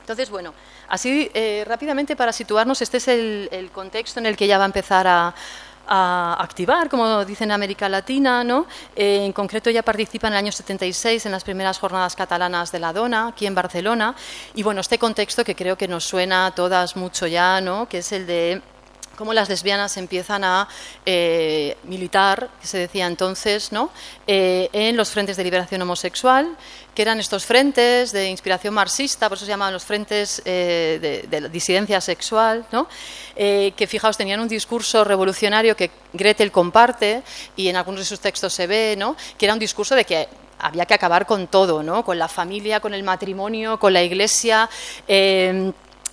Entonces, 0.00 0.30
bueno, 0.30 0.52
así 0.88 1.30
eh, 1.32 1.64
rápidamente 1.64 2.16
para 2.16 2.32
situarnos, 2.32 2.82
este 2.82 2.96
es 2.96 3.06
el, 3.06 3.70
contexto 3.72 4.18
en 4.18 4.26
el 4.26 4.36
que 4.36 4.46
ella 4.46 4.58
va 4.58 4.64
a 4.64 4.66
empezar 4.66 5.06
a, 5.06 5.34
activar, 5.92 6.88
como 6.88 7.24
dicen 7.24 7.50
en 7.50 7.52
América 7.52 7.88
Latina. 7.88 8.42
¿no? 8.42 8.66
Eh, 8.96 9.24
en 9.24 9.32
concreto, 9.32 9.70
ella 9.70 9.82
participa 9.82 10.26
en 10.26 10.34
el 10.34 10.38
año 10.38 10.52
76 10.52 11.26
en 11.26 11.32
las 11.32 11.44
primeras 11.44 11.78
jornadas 11.78 12.16
catalanas 12.16 12.72
de 12.72 12.80
la 12.80 12.92
Dona, 12.92 13.28
aquí 13.28 13.46
en 13.46 13.54
Barcelona. 13.54 14.14
Y 14.54 14.64
bueno, 14.64 14.80
este 14.80 14.98
contexto 14.98 15.44
que 15.44 15.54
creo 15.54 15.76
que 15.76 15.86
nos 15.86 16.04
suena 16.04 16.46
a 16.46 16.50
todas 16.52 16.96
mucho 16.96 17.28
ya, 17.28 17.60
¿no? 17.60 17.88
que 17.88 17.98
es 17.98 18.10
el 18.10 18.26
de 18.26 18.62
cómo 19.20 19.34
las 19.34 19.50
lesbianas 19.50 19.98
empiezan 19.98 20.44
a 20.44 20.66
eh, 21.04 21.76
militar, 21.84 22.48
que 22.58 22.66
se 22.66 22.78
decía 22.78 23.06
entonces, 23.06 23.70
¿no? 23.70 23.90
Eh, 24.26 24.70
en 24.72 24.96
los 24.96 25.10
frentes 25.10 25.36
de 25.36 25.44
liberación 25.44 25.82
homosexual, 25.82 26.56
que 26.94 27.02
eran 27.02 27.20
estos 27.20 27.44
frentes 27.44 28.12
de 28.12 28.30
inspiración 28.30 28.72
marxista, 28.72 29.28
por 29.28 29.36
eso 29.36 29.44
se 29.44 29.50
llamaban 29.50 29.74
los 29.74 29.84
frentes 29.84 30.40
eh, 30.46 31.26
de, 31.28 31.48
disidencia 31.50 32.00
sexual, 32.00 32.64
¿no? 32.72 32.88
que 33.36 33.86
fijaos, 33.86 34.16
tenían 34.16 34.40
un 34.40 34.48
discurso 34.48 35.04
revolucionario 35.04 35.76
que 35.76 35.90
Gretel 36.14 36.50
comparte 36.50 37.22
y 37.56 37.68
en 37.68 37.76
algunos 37.76 38.00
de 38.00 38.06
sus 38.06 38.20
textos 38.20 38.54
se 38.54 38.66
ve, 38.66 38.94
¿no? 38.98 39.16
que 39.36 39.44
era 39.44 39.52
un 39.52 39.60
discurso 39.60 39.94
de 39.94 40.04
que 40.04 40.28
había 40.58 40.86
que 40.86 40.94
acabar 40.94 41.26
con 41.26 41.46
todo, 41.46 41.82
¿no? 41.82 42.04
con 42.04 42.18
la 42.18 42.28
familia, 42.28 42.80
con 42.80 42.94
el 42.94 43.02
matrimonio, 43.02 43.78
con 43.78 43.92
la 43.92 44.02
iglesia 44.02 44.68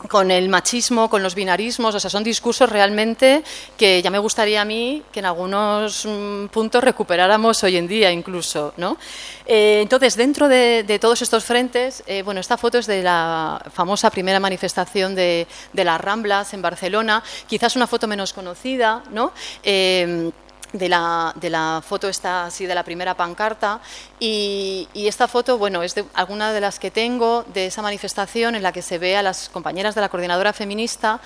con 0.07 0.31
el 0.31 0.47
machismo, 0.49 1.09
con 1.09 1.23
los 1.23 1.35
binarismos, 1.35 1.95
o 1.95 1.99
sea, 1.99 2.09
son 2.09 2.23
discursos 2.23 2.69
realmente 2.69 3.43
que 3.77 4.01
ya 4.01 4.09
me 4.09 4.19
gustaría 4.19 4.61
a 4.61 4.65
mí 4.65 5.03
que 5.11 5.19
en 5.19 5.25
algunos 5.25 6.05
mm, 6.05 6.45
puntos 6.47 6.83
recuperáramos 6.83 7.63
hoy 7.63 7.77
en 7.77 7.87
día 7.87 8.11
incluso, 8.11 8.73
¿no? 8.77 8.97
Eh, 9.45 9.79
entonces, 9.81 10.15
dentro 10.15 10.47
de, 10.47 10.97
todos 11.01 11.21
estos 11.21 11.43
frentes, 11.43 12.03
eh, 12.05 12.21
bueno, 12.21 12.39
esta 12.39 12.57
foto 12.57 12.77
es 12.77 12.85
de 12.85 13.01
la 13.01 13.61
famosa 13.73 14.09
primera 14.09 14.39
manifestación 14.39 15.15
de, 15.15 15.47
las 15.73 16.01
Ramblas 16.01 16.53
en 16.53 16.61
Barcelona, 16.61 17.23
quizás 17.47 17.75
una 17.75 17.87
foto 17.87 18.07
menos 18.07 18.33
conocida, 18.33 19.03
¿no? 19.11 19.31
Eh, 19.63 20.31
de 20.77 20.89
la, 20.89 21.33
de 21.35 21.49
la, 21.49 21.81
foto 21.85 22.07
así 22.07 22.65
de 22.65 22.75
la 22.75 22.83
primera 22.83 23.15
pancarta. 23.15 23.79
Y, 24.19 24.87
esta 24.93 25.27
foto 25.27 25.57
bueno 25.57 25.83
es 25.83 25.95
de 25.95 26.03
alguna 26.15 26.51
de 26.51 26.59
las 26.59 26.79
que 26.79 26.91
tengo 26.91 27.45
de 27.53 27.67
esa 27.67 27.81
manifestación 27.81 28.55
en 28.55 28.63
la 28.63 28.73
que 28.73 28.81
se 28.81 28.97
ve 28.97 29.15
a 29.15 29.23
las 29.23 29.47
compañeras 29.47 29.95
de 29.95 30.01
la 30.01 30.09
coordinadora 30.09 30.51
feminista 30.51 31.21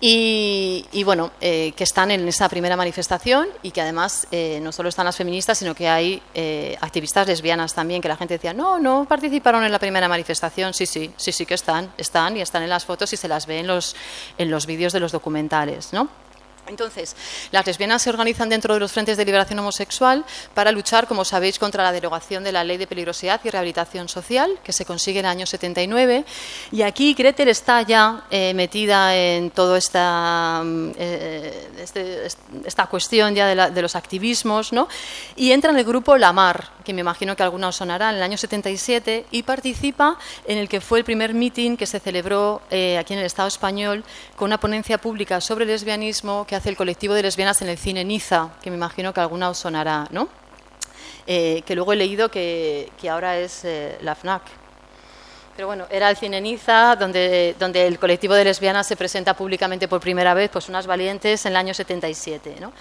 y, 0.00 1.02
bueno 1.04 1.32
eh, 1.40 1.72
que 1.76 1.82
están 1.82 2.12
en 2.12 2.28
esa 2.28 2.48
primera 2.48 2.76
manifestación 2.76 3.48
y 3.62 3.72
que 3.72 3.80
además 3.80 4.28
eh, 4.30 4.60
no 4.62 4.70
solo 4.70 4.88
están 4.88 5.04
las 5.04 5.16
feministas 5.16 5.58
sino 5.58 5.74
que 5.74 5.88
hay 5.88 6.22
eh, 6.32 6.76
activistas 6.80 7.26
lesbianas 7.26 7.74
también 7.74 8.00
que 8.00 8.08
la 8.08 8.16
gente 8.16 8.34
decía 8.34 8.52
no 8.54 8.78
no 8.78 9.04
participaron 9.04 9.64
en 9.64 9.72
la 9.72 9.80
primera 9.80 10.08
manifestación 10.08 10.74
sí 10.74 10.86
sí 10.86 11.12
sí 11.16 11.32
sí 11.32 11.44
que 11.44 11.54
están 11.54 11.92
están 11.98 12.36
y 12.36 12.40
están 12.40 12.62
en 12.62 12.70
las 12.70 12.84
fotos 12.84 13.12
y 13.12 13.16
se 13.16 13.26
las 13.26 13.46
ve 13.46 13.58
en 13.58 13.66
los 13.66 13.96
en 14.38 14.50
los 14.50 14.66
vídeos 14.66 14.92
de 14.92 15.00
los 15.00 15.10
documentales 15.10 15.92
no 15.92 16.23
entonces, 16.66 17.14
las 17.50 17.66
lesbianas 17.66 18.02
se 18.02 18.10
organizan 18.10 18.48
dentro 18.48 18.74
de 18.74 18.80
los 18.80 18.92
frentes 18.92 19.16
de 19.16 19.24
liberación 19.24 19.58
homosexual 19.58 20.24
para 20.54 20.72
luchar, 20.72 21.06
como 21.06 21.24
sabéis, 21.24 21.58
contra 21.58 21.82
la 21.82 21.92
derogación 21.92 22.44
de 22.44 22.52
la 22.52 22.64
ley 22.64 22.76
de 22.76 22.86
peligrosidad 22.86 23.40
y 23.44 23.50
rehabilitación 23.50 24.08
social, 24.08 24.58
que 24.64 24.72
se 24.72 24.84
consigue 24.84 25.20
en 25.20 25.26
el 25.26 25.30
año 25.30 25.46
79. 25.46 26.24
Y 26.72 26.82
aquí 26.82 27.14
Gretel 27.14 27.48
está 27.48 27.82
ya 27.82 28.24
eh, 28.30 28.54
metida 28.54 29.14
en 29.16 29.50
toda 29.50 29.78
esta, 29.78 30.62
mm, 30.64 30.92
eh, 30.96 31.68
este, 31.78 32.26
esta 32.64 32.86
cuestión 32.86 33.34
ya 33.34 33.70
de, 33.70 33.82
los 33.82 33.96
activismos, 33.96 34.72
¿no? 34.72 34.88
y 35.36 35.52
entra 35.52 35.70
en 35.70 35.76
el 35.76 35.84
grupo 35.84 36.16
La 36.16 36.32
Mar, 36.32 36.70
que 36.84 36.94
me 36.94 37.00
imagino 37.00 37.36
que 37.36 37.42
algunos 37.42 37.76
sonarán, 37.76 38.10
en 38.10 38.16
el 38.16 38.22
año 38.22 38.38
77, 38.38 39.26
y 39.30 39.42
participa 39.42 40.18
en 40.46 40.58
el 40.58 40.68
que 40.68 40.80
fue 40.80 40.98
el 40.98 41.04
primer 41.04 41.34
meeting 41.34 41.76
que 41.76 41.86
se 41.86 42.00
celebró 42.00 42.62
eh, 42.70 42.96
aquí 42.98 43.12
en 43.12 43.20
el 43.20 43.26
Estado 43.26 43.48
español 43.48 44.04
con 44.36 44.46
una 44.46 44.58
ponencia 44.58 44.98
pública 44.98 45.40
sobre 45.40 45.66
lesbianismo 45.66 46.46
hace 46.54 46.70
el 46.70 46.76
colectivo 46.76 47.14
de 47.14 47.22
lesbianas 47.22 47.62
en 47.62 47.68
el 47.68 47.78
cine 47.78 48.04
Niza, 48.04 48.50
que 48.62 48.70
me 48.70 48.76
imagino 48.76 49.12
que 49.12 49.20
alguna 49.20 49.50
os 49.50 49.58
sonará, 49.58 50.06
¿no? 50.10 50.28
Eh, 51.26 51.62
que 51.66 51.74
luego 51.74 51.92
he 51.92 51.96
leído 51.96 52.30
que, 52.30 52.90
ahora 53.10 53.38
es 53.38 53.64
eh, 53.64 53.98
la 54.02 54.14
FNAC. 54.14 54.42
Pero 55.56 55.68
bueno, 55.68 55.86
era 55.88 56.10
el 56.10 56.16
cine 56.16 56.40
Niza, 56.40 56.96
donde, 56.96 57.54
donde 57.60 57.86
el 57.86 58.00
colectivo 58.00 58.34
de 58.34 58.42
lesbianas 58.42 58.88
se 58.88 58.96
presenta 58.96 59.34
públicamente 59.34 59.86
por 59.86 60.00
primera 60.00 60.34
vez, 60.34 60.50
pues 60.50 60.68
unas 60.68 60.88
valientes, 60.88 61.46
en 61.46 61.52
el 61.52 61.56
año 61.56 61.72
77. 61.72 62.56
¿no? 62.60 62.72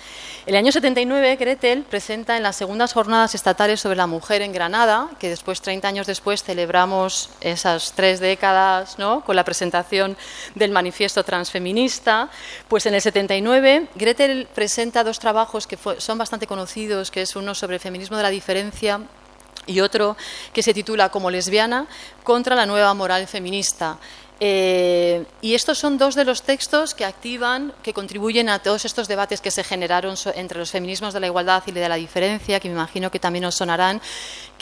El 0.48 0.56
año 0.56 0.72
79, 0.72 1.36
Gretel 1.36 1.84
presenta 1.84 2.36
en 2.36 2.42
las 2.42 2.56
segundas 2.56 2.94
jornadas 2.94 3.36
estatales 3.36 3.80
sobre 3.80 3.98
la 3.98 4.08
mujer 4.08 4.42
en 4.42 4.51
Granada, 4.53 5.10
que 5.20 5.30
después, 5.30 5.62
30 5.62 5.88
años 5.88 6.08
después, 6.08 6.42
celebramos 6.42 7.30
esas 7.42 7.94
tres 7.96 8.20
décadas 8.20 8.98
¿no? 8.98 9.24
con 9.24 9.36
la 9.36 9.44
presentación 9.44 10.18
del 10.56 10.72
manifiesto 10.72 11.24
transfeminista. 11.24 12.30
Pues 12.68 12.88
en 12.88 12.96
el 12.96 13.01
79, 13.01 13.89
Gretel 13.94 14.48
presenta 14.51 15.03
dos 15.03 15.20
trabajos 15.20 15.68
que 15.68 15.77
son 16.00 16.18
bastante 16.18 16.48
conocidos, 16.48 17.12
que 17.12 17.22
es 17.22 17.36
uno 17.36 17.53
sobre 17.53 17.75
el 17.75 17.82
feminismo 17.82 18.18
de 18.18 18.24
la 18.24 18.30
diferencia 18.32 19.01
y 19.65 19.79
otro 19.79 20.17
que 20.53 20.63
se 20.63 20.74
titula 20.74 21.10
Como 21.10 21.32
lesbiana 21.32 21.88
contra 22.24 22.55
la 22.55 22.65
nueva 22.65 22.93
moral 22.93 23.27
feminista. 23.27 23.98
Eh, 24.39 25.25
y 25.41 25.53
estos 25.53 25.77
son 25.77 25.98
dos 25.98 26.15
de 26.15 26.25
los 26.25 26.41
textos 26.41 26.93
que 26.93 27.05
activan, 27.05 27.74
que 27.82 27.93
contribuyen 27.93 28.50
a 28.50 28.60
todos 28.60 28.84
estos 28.84 29.08
debates 29.08 29.39
que 29.39 29.51
se 29.51 29.63
generaron 29.63 30.15
entre 30.36 30.60
los 30.60 30.72
feminismos 30.72 31.13
de 31.13 31.22
la 31.22 31.27
igualdad 31.27 31.63
y 31.65 31.72
de 31.72 31.88
la 31.88 31.96
diferencia, 31.96 32.60
que 32.60 32.67
me 32.67 32.75
imagino 32.75 33.10
que 33.10 33.20
también 33.20 33.46
os 33.46 33.55
sonarán, 33.55 34.01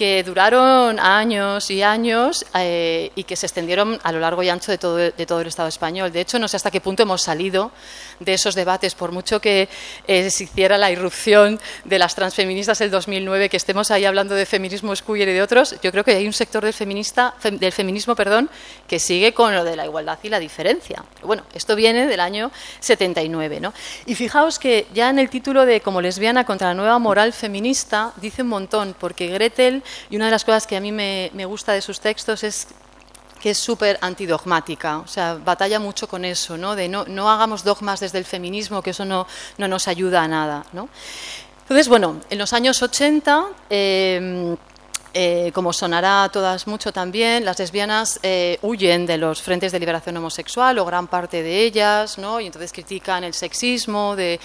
que 0.01 0.23
duraron 0.23 0.99
años 0.99 1.69
y 1.69 1.83
años 1.83 2.43
eh, 2.55 3.11
y 3.13 3.23
que 3.23 3.35
se 3.35 3.45
extendieron 3.45 3.99
a 4.01 4.11
lo 4.11 4.19
largo 4.19 4.41
y 4.41 4.49
ancho 4.49 4.71
de 4.71 4.79
todo, 4.79 4.97
el 4.99 5.47
Estado 5.47 5.69
español. 5.69 6.11
De 6.11 6.21
hecho, 6.21 6.39
no 6.39 6.47
sé 6.47 6.57
hasta 6.57 6.71
qué 6.71 6.81
punto 6.81 7.03
hemos 7.03 7.21
salido 7.21 7.71
de 8.19 8.33
esos 8.33 8.55
debates, 8.55 8.95
por 8.95 9.11
mucho 9.11 9.39
que 9.39 9.69
eh, 10.07 10.31
se 10.31 10.45
hiciera 10.45 10.79
la 10.79 10.89
irrupción 10.89 11.59
de 11.85 11.99
las 11.99 12.15
transfeministas 12.15 12.79
del 12.79 12.89
2009, 12.89 13.47
que 13.47 13.57
estemos 13.57 13.91
ahí 13.91 14.05
hablando 14.05 14.33
de 14.33 14.47
feminismo 14.47 14.91
queer 15.05 15.29
y 15.29 15.33
de 15.33 15.41
otros, 15.43 15.75
yo 15.83 15.91
creo 15.91 16.03
que 16.03 16.15
hay 16.15 16.25
un 16.25 16.33
sector 16.33 16.63
del, 16.63 16.73
feminista, 16.73 17.35
del 17.43 17.71
feminismo 17.71 18.15
perdón, 18.15 18.49
que 18.87 18.97
sigue 18.97 19.35
con 19.35 19.53
lo 19.53 19.63
de 19.63 19.75
la 19.75 19.85
igualdad 19.85 20.17
y 20.23 20.29
la 20.29 20.39
diferencia. 20.39 21.05
Bueno, 21.21 21.43
esto 21.53 21.75
viene 21.75 22.07
del 22.07 22.21
año 22.21 22.51
79. 22.79 23.59
¿no? 23.59 23.71
Y 24.07 24.15
fijaos 24.15 24.57
que 24.57 24.87
ya 24.95 25.11
en 25.11 25.19
el 25.19 25.29
título 25.29 25.67
de 25.67 25.81
Como 25.81 26.01
lesbiana 26.01 26.43
contra 26.43 26.69
la 26.69 26.73
nueva 26.73 26.97
moral 26.97 27.33
feminista 27.33 28.13
dice 28.15 28.41
un 28.41 28.47
montón, 28.47 28.95
porque 28.99 29.27
Gretel, 29.27 29.83
y 30.09 30.15
una 30.15 30.25
de 30.25 30.31
las 30.31 30.45
cosas 30.45 30.67
que 30.67 30.75
a 30.75 30.79
mí 30.79 30.91
me, 30.91 31.31
me 31.33 31.45
gusta 31.45 31.73
de 31.73 31.81
sus 31.81 31.99
textos 31.99 32.43
es 32.43 32.67
que 33.41 33.49
es 33.49 33.57
súper 33.57 33.97
antidogmática, 34.01 34.99
o 34.99 35.07
sea, 35.07 35.33
batalla 35.33 35.79
mucho 35.79 36.07
con 36.07 36.23
eso, 36.23 36.57
¿no? 36.57 36.75
de 36.75 36.87
no, 36.87 37.05
no 37.05 37.29
hagamos 37.29 37.63
dogmas 37.63 37.99
desde 37.99 38.19
el 38.19 38.25
feminismo, 38.25 38.81
que 38.81 38.91
eso 38.91 39.03
no, 39.03 39.27
no 39.57 39.67
nos 39.67 39.87
ayuda 39.87 40.23
a 40.23 40.27
nada. 40.27 40.63
¿no? 40.73 40.87
Entonces, 41.63 41.89
bueno, 41.89 42.21
en 42.29 42.37
los 42.37 42.53
años 42.53 42.81
80... 42.81 43.45
Eh, 43.69 44.55
eh, 45.13 45.51
como 45.53 45.73
sonará 45.73 46.23
a 46.23 46.29
todas 46.29 46.67
mucho 46.67 46.93
también, 46.93 47.43
las 47.43 47.59
lesbianas 47.59 48.17
eh, 48.23 48.57
huyen 48.61 49.05
de 49.05 49.17
los 49.17 49.41
frentes 49.41 49.73
de 49.73 49.79
liberación 49.79 50.15
homosexual 50.15 50.79
o 50.79 50.85
gran 50.85 51.07
parte 51.07 51.43
de 51.43 51.63
ellas, 51.65 52.17
¿no? 52.17 52.39
y 52.39 52.45
entonces 52.45 52.71
critican 52.71 53.25
el 53.25 53.33
sexismo 53.33 54.15
de, 54.15 54.39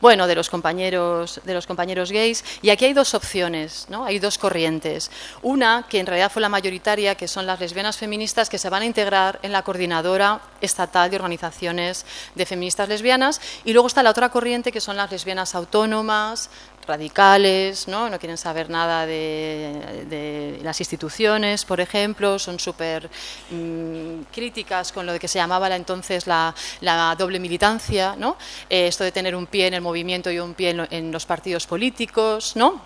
bueno, 0.00 0.26
de 0.26 0.34
los 0.34 0.48
compañeros, 0.48 1.40
de 1.44 1.54
los 1.54 1.66
compañeros 1.66 2.12
gays. 2.12 2.44
Y 2.62 2.70
aquí 2.70 2.84
hay 2.84 2.92
dos 2.92 3.14
opciones, 3.14 3.86
¿no? 3.88 4.04
Hay 4.04 4.18
dos 4.18 4.38
corrientes. 4.38 5.10
Una, 5.42 5.86
que 5.88 5.98
en 5.98 6.06
realidad 6.06 6.30
fue 6.30 6.42
la 6.42 6.48
mayoritaria, 6.48 7.14
que 7.14 7.28
son 7.28 7.46
las 7.46 7.60
lesbianas 7.60 7.96
feministas 7.96 8.48
que 8.48 8.58
se 8.58 8.70
van 8.70 8.82
a 8.82 8.86
integrar 8.86 9.38
en 9.42 9.52
la 9.52 9.62
coordinadora 9.62 10.40
estatal 10.60 11.10
de 11.10 11.16
organizaciones 11.16 12.06
de 12.34 12.46
feministas 12.46 12.88
lesbianas. 12.88 13.40
Y 13.64 13.72
luego 13.72 13.88
está 13.88 14.02
la 14.02 14.10
otra 14.10 14.28
corriente, 14.28 14.72
que 14.72 14.80
son 14.80 14.96
las 14.96 15.10
lesbianas 15.10 15.54
autónomas, 15.54 16.50
radicales, 16.88 17.86
¿no? 17.86 18.08
no 18.08 18.18
quieren 18.18 18.38
saber 18.38 18.70
nada 18.70 19.06
de, 19.06 20.58
las 20.62 20.80
instituciones, 20.80 21.64
por 21.64 21.80
ejemplo, 21.80 22.38
son 22.38 22.58
súper 22.58 23.08
mm, 23.50 24.22
críticas 24.32 24.90
con 24.90 25.06
lo 25.06 25.16
que 25.18 25.28
se 25.28 25.38
llamaba 25.38 25.68
la, 25.68 25.76
entonces 25.76 26.26
la, 26.26 26.54
doble 27.16 27.38
militancia, 27.38 28.16
¿no? 28.16 28.36
Eh, 28.70 28.88
esto 28.88 29.04
de 29.04 29.12
tener 29.12 29.36
un 29.36 29.46
pie 29.46 29.66
en 29.66 29.74
el 29.74 29.80
movimiento 29.88 30.30
y 30.30 30.38
un 30.38 30.54
pie 30.54 30.76
en, 30.90 31.12
los 31.12 31.24
partidos 31.24 31.66
políticos, 31.66 32.54
¿no? 32.56 32.80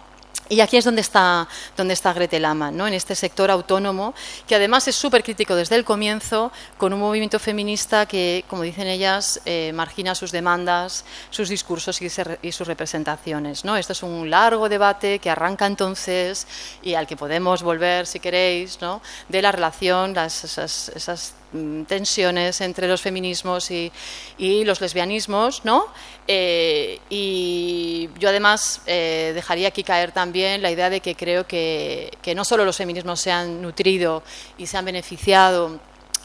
Y 0.48 0.60
aquí 0.60 0.76
es 0.76 0.84
donde 0.84 1.00
está, 1.00 1.48
donde 1.76 1.94
está 1.94 2.12
Gretel 2.12 2.44
Amann, 2.44 2.76
¿no? 2.76 2.86
en 2.86 2.94
este 2.94 3.14
sector 3.14 3.50
autónomo, 3.50 4.12
que 4.46 4.54
además 4.54 4.86
es 4.88 4.96
súper 4.96 5.22
crítico 5.22 5.54
desde 5.54 5.76
el 5.76 5.84
comienzo, 5.84 6.52
con 6.76 6.92
un 6.92 7.00
movimiento 7.00 7.38
feminista 7.38 8.06
que, 8.06 8.44
como 8.48 8.62
dicen 8.62 8.86
ellas, 8.86 9.40
eh, 9.46 9.72
margina 9.74 10.14
sus 10.14 10.30
demandas, 10.30 11.04
sus 11.30 11.48
discursos 11.48 12.00
y, 12.02 12.52
sus 12.52 12.66
representaciones. 12.66 13.64
¿no? 13.64 13.76
Esto 13.76 13.92
es 13.94 14.02
un 14.02 14.28
largo 14.28 14.68
debate 14.68 15.20
que 15.20 15.30
arranca 15.30 15.66
entonces 15.66 16.46
y 16.82 16.94
al 16.94 17.06
que 17.06 17.16
podemos 17.16 17.62
volver, 17.62 18.06
si 18.06 18.20
queréis, 18.20 18.78
¿no? 18.80 19.00
de 19.28 19.40
la 19.40 19.52
relación, 19.52 20.12
las, 20.12 20.44
esas, 20.44 20.90
esas 20.94 21.34
tensiones 21.86 22.60
entre 22.60 22.88
los 22.88 23.00
feminismos 23.00 23.70
y, 23.70 23.92
los 24.64 24.80
lesbianismos, 24.80 25.64
¿no? 25.64 25.86
Eh, 26.26 27.00
y 27.10 28.08
yo 28.18 28.28
además 28.28 28.82
eh, 28.86 29.32
dejaría 29.34 29.68
aquí 29.68 29.82
caer 29.82 30.12
también 30.12 30.62
la 30.62 30.70
idea 30.70 30.88
de 30.88 31.00
que 31.00 31.14
creo 31.14 31.46
que, 31.46 32.10
no 32.34 32.44
solo 32.44 32.64
los 32.64 32.76
feminismos 32.76 33.20
se 33.20 33.30
han 33.32 33.60
nutrido 33.60 34.22
y 34.58 34.66
se 34.66 34.76
han 34.76 34.84
beneficiado 34.84 35.80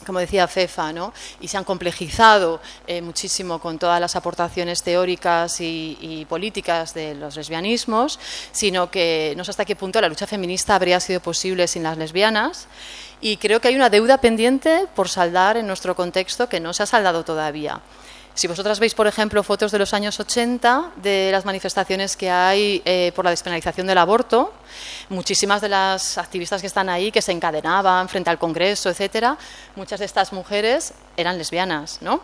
como 0.07 0.19
decía 0.19 0.47
Fefa, 0.47 0.91
¿no? 0.91 1.13
y 1.39 1.47
se 1.47 1.57
han 1.57 1.63
complejizado 1.63 2.59
eh, 2.87 3.01
muchísimo 3.01 3.59
con 3.59 3.77
todas 3.77 4.01
las 4.01 4.15
aportaciones 4.15 4.81
teóricas 4.81 5.61
y, 5.61 5.97
y, 6.01 6.25
políticas 6.25 6.93
de 6.93 7.13
los 7.13 7.35
lesbianismos, 7.35 8.19
sino 8.51 8.89
que 8.89 9.33
no 9.37 9.43
sé 9.43 9.51
hasta 9.51 9.65
qué 9.65 9.75
punto 9.75 10.01
la 10.01 10.09
lucha 10.09 10.25
feminista 10.25 10.73
habría 10.75 10.99
sido 10.99 11.19
posible 11.19 11.67
sin 11.67 11.83
las 11.83 11.97
lesbianas 11.97 12.67
y 13.21 13.37
creo 13.37 13.59
que 13.59 13.67
hay 13.67 13.75
una 13.75 13.89
deuda 13.89 14.19
pendiente 14.19 14.85
por 14.95 15.09
saldar 15.09 15.57
en 15.57 15.67
nuestro 15.67 15.95
contexto 15.95 16.47
que 16.49 16.59
no 16.59 16.73
se 16.73 16.83
ha 16.83 16.85
saldado 16.85 17.23
todavía. 17.23 17.81
Si 18.37 18.45
vosotras 18.45 18.79
veis, 18.79 18.93
por 18.93 19.07
ejemplo, 19.07 19.41
fotos 19.41 19.71
de 19.71 19.79
los 19.79 19.95
años 19.95 20.19
80 20.19 20.91
de 20.97 21.29
las 21.31 21.43
manifestaciones 21.43 22.15
que 22.15 22.29
hay 22.29 22.83
eh, 22.85 23.11
por 23.15 23.25
la 23.25 23.31
despenalización 23.31 23.87
del 23.87 23.97
aborto, 23.97 24.53
muchísimas 25.09 25.59
de 25.59 25.69
las 25.69 26.19
activistas 26.19 26.61
que 26.61 26.67
están 26.67 26.87
ahí, 26.87 27.11
que 27.11 27.23
se 27.23 27.31
encadenaban 27.31 28.07
frente 28.07 28.29
al 28.29 28.37
Congreso, 28.37 28.91
etcétera, 28.91 29.39
muchas 29.75 30.01
de 30.01 30.05
estas 30.05 30.33
mujeres 30.33 30.93
eran 31.17 31.39
lesbianas, 31.39 31.97
¿no? 32.01 32.21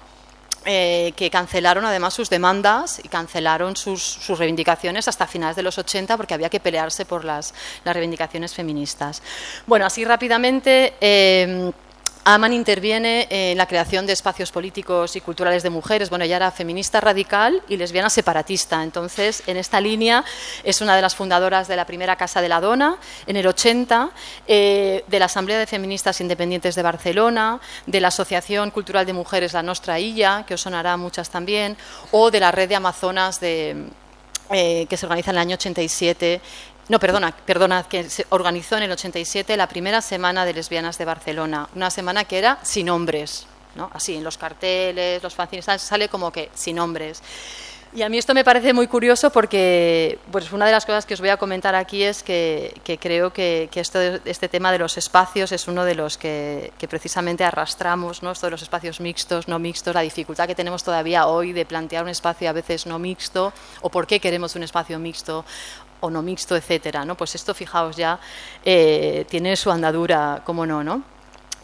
Eh, 0.65 1.13
que 1.15 1.31
cancelaron 1.31 1.83
además 1.83 2.13
sus 2.13 2.29
demandas 2.29 3.01
y 3.03 3.07
cancelaron 3.07 3.75
sus, 3.75 4.19
reivindicaciones 4.37 5.07
hasta 5.07 5.25
finales 5.25 5.55
de 5.55 5.63
los 5.63 5.79
80 5.79 6.15
porque 6.15 6.35
había 6.35 6.49
que 6.49 6.59
pelearse 6.59 7.05
por 7.05 7.25
las, 7.25 7.55
las 7.83 7.93
reivindicaciones 7.95 8.53
feministas. 8.53 9.23
Bueno, 9.65 9.87
así 9.87 10.05
rápidamente. 10.05 10.93
Eh, 11.01 11.71
Aman 12.25 12.53
interviene 12.53 13.27
en 13.29 13.57
la 13.57 13.67
creación 13.67 14.05
de 14.05 14.13
espacios 14.13 14.49
políticos 14.49 15.17
y 15.17 15.21
culturales 15.21 15.61
de 15.61 15.69
mujeres. 15.69 16.09
Bueno, 16.09 16.23
ella 16.23 16.37
era 16.37 16.51
feminista 16.51 17.01
radical 17.01 17.61
y 17.67 17.75
lesbiana 17.75 18.09
separatista. 18.09 18.81
Entonces, 18.81 19.43
en 19.45 19.57
esta 19.57 19.81
línea 19.81 20.23
es 20.63 20.79
una 20.79 20.95
de 20.95 21.01
las 21.01 21.15
fundadoras 21.15 21.67
de 21.67 21.75
la 21.75 21.85
primera 21.85 22.15
Casa 22.15 22.41
de 22.41 22.47
la 22.47 22.61
Dona 22.61 22.95
en 23.27 23.35
el 23.35 23.45
80, 23.45 24.11
eh, 24.47 25.03
de 25.05 25.19
la 25.19 25.25
Asamblea 25.25 25.59
de 25.59 25.67
Feministas 25.67 26.21
Independientes 26.21 26.75
de 26.75 26.81
Barcelona, 26.81 27.59
de 27.87 27.99
la 27.99 28.07
Asociación 28.07 28.71
Cultural 28.71 29.05
de 29.05 29.11
Mujeres 29.11 29.51
La 29.51 29.61
Nostra 29.61 29.99
Illa, 29.99 30.45
que 30.47 30.53
os 30.53 30.61
sonará 30.61 30.95
muchas 30.95 31.29
también, 31.29 31.75
o 32.11 32.31
de 32.31 32.39
la 32.39 32.53
Red 32.53 32.69
de 32.69 32.75
Amazonas 32.75 33.39
eh, 33.41 34.85
que 34.89 34.97
se 34.97 35.05
organiza 35.05 35.31
en 35.31 35.37
el 35.37 35.41
año 35.41 35.55
87 35.55 36.41
no, 36.89 36.99
perdona, 36.99 37.31
perdona, 37.31 37.83
que 37.83 38.09
se 38.09 38.25
organizó 38.29 38.77
en 38.77 38.83
el 38.83 38.91
87 38.91 39.55
la 39.55 39.67
primera 39.67 40.01
semana 40.01 40.45
de 40.45 40.53
lesbianas 40.53 40.97
de 40.97 41.05
Barcelona, 41.05 41.69
una 41.75 41.89
semana 41.89 42.25
que 42.25 42.37
era 42.37 42.59
sin 42.63 42.89
hombres, 42.89 43.47
¿no? 43.75 43.89
Así, 43.93 44.15
en 44.15 44.23
los 44.23 44.37
carteles, 44.37 45.23
los 45.23 45.33
fanzines, 45.33 45.65
sale 45.81 46.09
como 46.09 46.31
que 46.31 46.49
sin 46.53 46.79
hombres. 46.79 47.21
Y 47.95 48.01
a 48.01 48.09
mí 48.09 48.17
esto 48.17 48.33
me 48.33 48.43
parece 48.43 48.73
muy 48.73 48.87
curioso 48.87 49.29
porque 49.29 50.17
pues 50.31 50.51
una 50.51 50.65
de 50.65 50.71
las 50.71 50.83
cosas 50.83 51.05
que 51.05 51.13
os 51.13 51.19
voy 51.19 51.29
a 51.29 51.37
comentar 51.37 51.75
aquí 51.75 52.01
es 52.01 52.23
que, 52.23 52.73
creo 52.99 53.31
que, 53.31 53.69
esto, 53.75 53.99
este 54.25 54.49
tema 54.49 54.71
de 54.71 54.79
los 54.79 54.97
espacios 54.97 55.51
es 55.51 55.67
uno 55.67 55.85
de 55.85 55.93
los 55.93 56.17
que, 56.17 56.71
precisamente 56.89 57.43
arrastramos, 57.43 58.23
¿no? 58.23 58.31
esto 58.31 58.47
de 58.47 58.51
los 58.51 58.63
espacios 58.63 58.99
mixtos, 58.99 59.47
no 59.47 59.59
mixtos, 59.59 59.93
la 59.93 60.01
dificultad 60.01 60.47
que 60.47 60.55
tenemos 60.55 60.83
todavía 60.83 61.27
hoy 61.27 61.53
de 61.53 61.67
plantear 61.67 62.03
un 62.03 62.09
espacio 62.09 62.49
a 62.49 62.53
veces 62.53 62.87
no 62.87 62.97
mixto 62.97 63.53
o 63.81 63.89
por 63.89 64.07
qué 64.07 64.19
queremos 64.19 64.55
un 64.55 64.63
espacio 64.63 64.97
mixto 64.97 65.45
o 66.03 66.09
no 66.09 66.21
mixto, 66.21 66.55
etcétera, 66.55 67.05
¿no? 67.05 67.15
Pues 67.15 67.33
esto, 67.35 67.53
fijaos 67.53 67.95
ya, 67.95 68.19
eh, 68.63 69.25
tiene 69.29 69.55
su 69.55 69.71
andadura, 69.71 70.41
como 70.43 70.65
no, 70.65 70.83
¿no? 70.83 71.01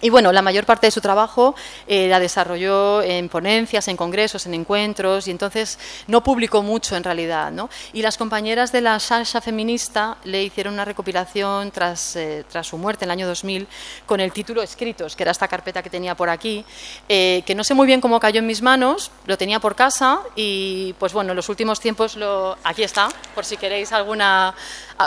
Y 0.01 0.10
bueno, 0.10 0.32
la 0.32 0.41
mayor 0.41 0.65
parte 0.65 0.88
de 0.88 0.91
su 0.91 1.01
trabajo 1.01 1.56
eh, 1.88 2.08
la 2.08 2.20
desarrolló 2.20 3.01
en 3.01 3.27
ponencias, 3.27 3.88
en 3.89 3.98
congresos, 3.98 4.46
en 4.46 4.53
encuentros, 4.53 5.27
y 5.27 5.32
entonces 5.32 5.77
no 6.08 6.24
publicó 6.24 6.62
mucho 6.62 6.96
en 6.96 7.03
realidad. 7.03 7.51
¿no? 7.51 7.70
Y 7.91 8.01
las 8.01 8.18
compañeras 8.18 8.72
de 8.72 8.82
la 8.82 9.00
salsa 9.00 9.41
feminista 9.41 10.18
le 10.24 10.44
hicieron 10.44 10.74
una 10.74 10.86
recopilación 10.86 11.72
tras, 11.72 12.15
eh, 12.15 12.46
tras 12.50 12.68
su 12.68 12.77
muerte 12.77 13.03
en 13.03 13.10
el 13.10 13.12
año 13.12 13.27
2000 13.27 13.68
con 14.06 14.22
el 14.22 14.32
título 14.32 14.62
Escritos, 14.62 15.15
que 15.15 15.24
era 15.24 15.32
esta 15.32 15.48
carpeta 15.48 15.84
que 15.84 15.89
tenía 15.89 16.15
por 16.15 16.29
aquí, 16.29 16.63
eh, 17.10 17.44
que 17.46 17.53
no 17.53 17.63
sé 17.63 17.74
muy 17.74 17.86
bien 17.86 18.00
cómo 18.00 18.20
cayó 18.20 18.39
en 18.39 18.48
mis 18.48 18.62
manos, 18.62 19.12
lo 19.25 19.38
tenía 19.38 19.60
por 19.60 19.75
casa 19.75 20.22
y 20.36 20.94
pues 20.98 21.12
bueno, 21.12 21.32
en 21.32 21.36
los 21.36 21.50
últimos 21.50 21.79
tiempos 21.79 22.15
lo, 22.15 22.58
aquí 22.63 22.84
está, 22.84 23.10
por 23.36 23.44
si 23.44 23.58
queréis 23.58 23.91
alguna 23.91 24.56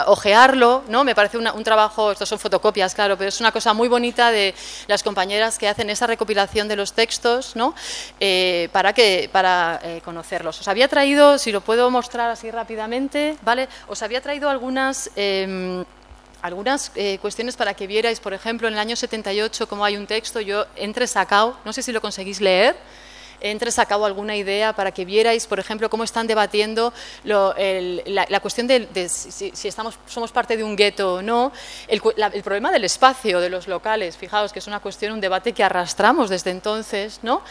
ojearlo, 0.07 0.83
¿no? 0.87 1.03
Me 1.03 1.13
parece 1.13 1.37
un 1.37 1.63
trabajo, 1.63 2.11
estos 2.11 2.27
son 2.27 2.39
fotocopias, 2.39 2.95
claro, 2.95 3.17
pero 3.17 3.29
es 3.29 3.39
una 3.39 3.51
cosa 3.51 3.73
muy 3.73 3.87
bonita 3.87 4.31
de 4.31 4.55
las 4.87 5.03
compañeras 5.03 5.59
que 5.59 5.67
hacen 5.67 5.89
esa 5.89 6.07
recopilación 6.07 6.67
de 6.67 6.75
los 6.75 6.93
textos, 6.93 7.55
¿no? 7.55 7.75
Eh, 8.19 8.69
para 8.71 8.93
que 8.93 9.29
para 9.31 9.79
eh, 9.83 10.01
conocerlos. 10.03 10.59
Os 10.59 10.67
había 10.67 10.87
traído, 10.87 11.37
si 11.37 11.51
lo 11.51 11.61
puedo 11.61 11.89
mostrar 11.91 12.29
así 12.29 12.49
rápidamente, 12.49 13.37
¿vale? 13.43 13.67
Os 13.87 14.01
había 14.01 14.21
traído 14.21 14.49
algunas 14.49 15.11
em, 15.15 15.85
algunas 16.41 16.91
eh, 16.95 17.19
cuestiones 17.21 17.55
para 17.55 17.73
que 17.73 17.87
vierais, 17.87 18.19
por 18.19 18.33
ejemplo, 18.33 18.67
en 18.67 18.73
el 18.73 18.79
año 18.79 18.97
78, 18.97 19.65
como 19.67 19.85
hay 19.85 19.95
un 19.95 20.07
texto, 20.07 20.41
yo 20.41 20.65
entre 20.75 21.07
sacado, 21.07 21.57
no 21.63 21.71
sé 21.71 21.81
si 21.81 21.93
lo 21.93 22.01
conseguís 22.01 22.41
leer, 22.41 22.75
entres 23.43 23.77
a 23.77 23.85
cabo 23.85 24.05
alguna 24.05 24.35
idea 24.35 24.73
para 24.73 24.91
que 24.91 25.05
vierais, 25.05 25.45
por 25.45 25.59
ejemplo, 25.59 25.89
cómo 25.89 26.03
están 26.03 26.25
debatiendo 26.25 26.93
la, 27.23 28.39
cuestión 28.41 28.67
de, 28.67 29.09
si, 29.09 29.51
estamos, 29.67 29.99
somos 30.07 30.31
parte 30.31 30.57
de 30.57 30.63
un 30.63 30.75
gueto 30.75 31.15
o 31.15 31.21
no, 31.21 31.51
el, 31.87 32.01
problema 32.41 32.71
del 32.71 32.85
espacio, 32.85 33.39
de 33.39 33.49
los 33.49 33.67
locales, 33.67 34.17
fijaos 34.17 34.51
que 34.51 34.59
es 34.59 34.67
una 34.67 34.79
cuestión, 34.79 35.13
un 35.13 35.21
debate 35.21 35.53
que 35.53 35.63
arrastramos 35.63 36.29
desde 36.29 36.51
entonces, 36.51 37.19
¿no? 37.21 37.41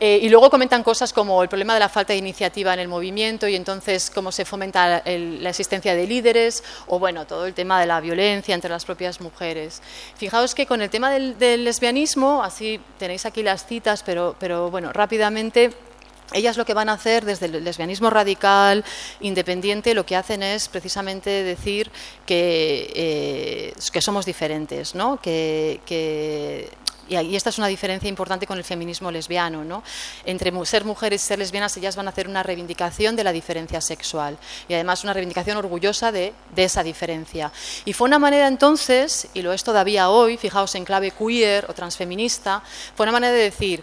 Eh, 0.00 0.20
y 0.22 0.28
luego 0.28 0.48
comentan 0.48 0.84
cosas 0.84 1.12
como 1.12 1.42
el 1.42 1.48
problema 1.48 1.74
de 1.74 1.80
la 1.80 1.88
falta 1.88 2.12
de 2.12 2.18
iniciativa 2.20 2.72
en 2.72 2.78
el 2.78 2.86
movimiento 2.86 3.48
y 3.48 3.56
entonces 3.56 4.10
cómo 4.14 4.30
se 4.30 4.44
fomenta 4.44 5.02
la 5.04 5.50
existencia 5.50 5.96
de 5.96 6.06
líderes 6.06 6.62
o, 6.86 7.00
bueno, 7.00 7.26
todo 7.26 7.46
el 7.46 7.54
tema 7.54 7.80
de 7.80 7.86
la 7.86 8.00
violencia 8.00 8.54
entre 8.54 8.70
las 8.70 8.84
propias 8.84 9.20
mujeres. 9.20 9.82
Fijaos 10.16 10.54
que 10.54 10.66
con 10.66 10.82
el 10.82 10.90
tema 10.90 11.10
del, 11.10 11.36
del 11.38 11.64
lesbianismo, 11.64 12.44
así 12.44 12.80
tenéis 12.98 13.26
aquí 13.26 13.42
las 13.42 13.66
citas, 13.66 14.04
pero, 14.04 14.36
pero 14.38 14.70
bueno, 14.70 14.92
rápidamente, 14.92 15.37
ellas 16.32 16.56
lo 16.56 16.66
que 16.66 16.74
van 16.74 16.88
a 16.88 16.92
hacer 16.92 17.24
desde 17.24 17.46
el 17.46 17.64
lesbianismo 17.64 18.10
radical, 18.10 18.84
independiente, 19.20 19.94
lo 19.94 20.04
que 20.04 20.16
hacen 20.16 20.42
es 20.42 20.68
precisamente 20.68 21.30
decir 21.30 21.90
que, 22.26 22.92
eh, 22.94 23.74
que 23.92 24.00
somos 24.00 24.26
diferentes, 24.26 24.94
¿no? 24.94 25.18
que, 25.22 25.80
y 27.08 27.36
esta 27.36 27.48
es 27.48 27.56
una 27.56 27.68
diferencia 27.68 28.08
importante 28.08 28.46
con 28.46 28.58
el 28.58 28.64
feminismo 28.64 29.10
lesbiano. 29.10 29.64
¿no? 29.64 29.82
Entre 30.26 30.52
ser 30.66 30.84
mujeres 30.84 31.24
y 31.24 31.26
ser 31.26 31.38
lesbianas, 31.38 31.74
ellas 31.78 31.96
van 31.96 32.06
a 32.06 32.10
hacer 32.10 32.28
una 32.28 32.42
reivindicación 32.42 33.16
de 33.16 33.24
la 33.24 33.32
diferencia 33.32 33.80
sexual 33.80 34.36
y 34.68 34.74
además 34.74 35.04
una 35.04 35.14
reivindicación 35.14 35.56
orgullosa 35.56 36.12
de, 36.12 36.34
de 36.54 36.64
esa 36.64 36.82
diferencia. 36.82 37.50
Y 37.86 37.94
fue 37.94 38.06
una 38.06 38.18
manera 38.18 38.46
entonces, 38.46 39.28
y 39.32 39.40
lo 39.40 39.54
es 39.54 39.64
todavía 39.64 40.10
hoy, 40.10 40.36
fijaos 40.36 40.74
en 40.74 40.84
clave 40.84 41.12
queer 41.12 41.64
o 41.70 41.72
transfeminista, 41.72 42.62
fue 42.94 43.04
una 43.04 43.12
manera 43.12 43.32
de 43.32 43.44
decir 43.44 43.82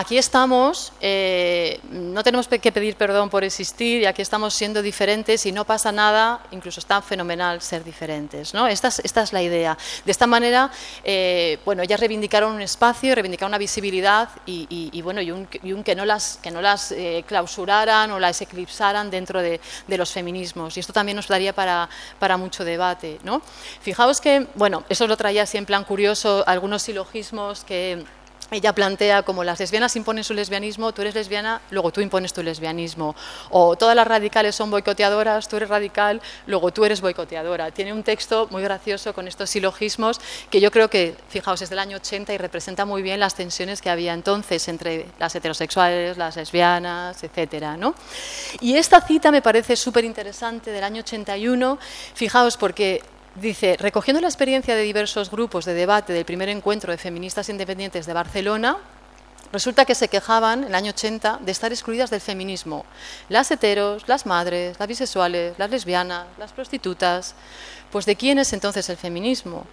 aquí 0.00 0.16
estamos, 0.16 0.94
eh, 1.02 1.78
no 1.90 2.22
tenemos 2.22 2.48
que 2.48 2.72
pedir 2.72 2.96
perdón 2.96 3.28
por 3.28 3.44
existir 3.44 4.00
y 4.00 4.06
aquí 4.06 4.22
estamos 4.22 4.54
siendo 4.54 4.80
diferentes 4.80 5.44
y 5.44 5.52
no 5.52 5.66
pasa 5.66 5.92
nada, 5.92 6.40
incluso 6.52 6.80
está 6.80 7.02
fenomenal 7.02 7.60
ser 7.60 7.84
diferentes. 7.84 8.54
¿no? 8.54 8.66
Esta, 8.66 8.88
es, 8.88 9.32
la 9.34 9.42
idea. 9.42 9.76
De 10.06 10.10
esta 10.10 10.26
manera, 10.26 10.70
eh, 11.04 11.58
bueno, 11.66 11.82
ellas 11.82 12.00
reivindicaron 12.00 12.54
un 12.54 12.62
espacio, 12.62 13.14
reivindicaron 13.14 13.50
una 13.50 13.58
visibilidad 13.58 14.30
y, 14.46 15.02
bueno, 15.02 15.20
y 15.20 15.30
un, 15.32 15.46
que 15.84 15.94
no 15.94 16.06
las, 16.06 16.38
que 16.42 16.50
no 16.50 16.62
las 16.62 16.92
eh, 16.92 17.22
clausuraran 17.26 18.10
o 18.10 18.18
las 18.18 18.40
eclipsaran 18.40 19.10
dentro 19.10 19.42
de, 19.42 19.60
los 19.86 20.12
feminismos. 20.12 20.78
Y 20.78 20.80
esto 20.80 20.94
también 20.94 21.16
nos 21.16 21.28
daría 21.28 21.52
para, 21.54 22.36
mucho 22.38 22.64
debate. 22.64 23.18
¿no? 23.22 23.42
Fijaos 23.82 24.18
que, 24.22 24.46
bueno, 24.54 24.82
eso 24.88 25.06
lo 25.06 25.18
traía 25.18 25.42
así 25.42 25.58
en 25.58 25.66
plan 25.66 25.84
curioso, 25.84 26.42
algunos 26.46 26.80
silogismos 26.80 27.64
que 27.64 28.02
ella 28.50 28.74
plantea 28.74 29.22
como 29.22 29.44
las 29.44 29.60
lesbianas 29.60 29.94
imponen 29.96 30.24
su 30.24 30.34
lesbianismo, 30.34 30.92
tú 30.92 31.02
eres 31.02 31.14
lesbiana, 31.14 31.60
luego 31.70 31.92
tú 31.92 32.00
impones 32.00 32.32
tu 32.32 32.42
lesbianismo. 32.42 33.14
O 33.50 33.76
todas 33.76 33.94
las 33.94 34.06
radicales 34.06 34.54
son 34.54 34.70
boicoteadoras, 34.70 35.48
tú 35.48 35.56
eres 35.56 35.68
radical, 35.68 36.20
luego 36.46 36.72
tú 36.72 36.84
eres 36.84 37.00
boicoteadora. 37.00 37.70
Tiene 37.70 37.92
un 37.92 38.02
texto 38.02 38.48
muy 38.50 38.62
gracioso 38.62 39.12
con 39.14 39.28
estos 39.28 39.50
silogismos 39.50 40.20
que 40.50 40.60
yo 40.60 40.70
creo 40.70 40.90
que, 40.90 41.14
fijaos, 41.28 41.62
es 41.62 41.70
del 41.70 41.78
año 41.78 41.96
80 41.98 42.32
y 42.34 42.38
representa 42.38 42.84
muy 42.84 43.02
bien 43.02 43.20
las 43.20 43.34
tensiones 43.34 43.80
que 43.80 43.90
había 43.90 44.12
entonces 44.12 44.66
entre 44.68 45.06
las 45.18 45.34
heterosexuales, 45.34 46.16
las 46.16 46.36
lesbianas, 46.36 47.22
etcétera, 47.22 47.76
¿no? 47.76 47.94
Y 48.60 48.76
esta 48.76 49.00
cita 49.00 49.30
me 49.30 49.42
parece 49.42 49.76
súper 49.76 50.04
interesante 50.04 50.70
del 50.70 50.84
año 50.84 51.00
81, 51.00 51.78
fijaos, 52.14 52.56
porque 52.56 53.02
Dice, 53.36 53.76
recogiendo 53.78 54.20
la 54.20 54.26
experiencia 54.26 54.74
de 54.74 54.82
diversos 54.82 55.30
grupos 55.30 55.64
de 55.64 55.72
debate 55.72 56.12
del 56.12 56.24
primer 56.24 56.48
encuentro 56.48 56.90
de 56.90 56.98
feministas 56.98 57.48
independientes 57.48 58.04
de 58.04 58.12
Barcelona, 58.12 58.76
resulta 59.52 59.84
que 59.84 59.94
se 59.94 60.08
quejaban 60.08 60.64
en 60.64 60.68
el 60.70 60.74
año 60.74 60.90
80 60.90 61.38
de 61.40 61.52
estar 61.52 61.70
excluidas 61.70 62.10
del 62.10 62.20
feminismo. 62.20 62.84
Las 63.28 63.48
heteros, 63.52 64.08
las 64.08 64.26
madres, 64.26 64.76
las 64.80 64.88
bisexuales, 64.88 65.54
las 65.58 65.70
lesbianas, 65.70 66.26
las 66.38 66.52
prostitutas. 66.52 67.36
Pues 67.92 68.04
¿de 68.04 68.16
quién 68.16 68.40
es 68.40 68.52
entonces 68.52 68.88
el 68.88 68.96
feminismo? 68.96 69.64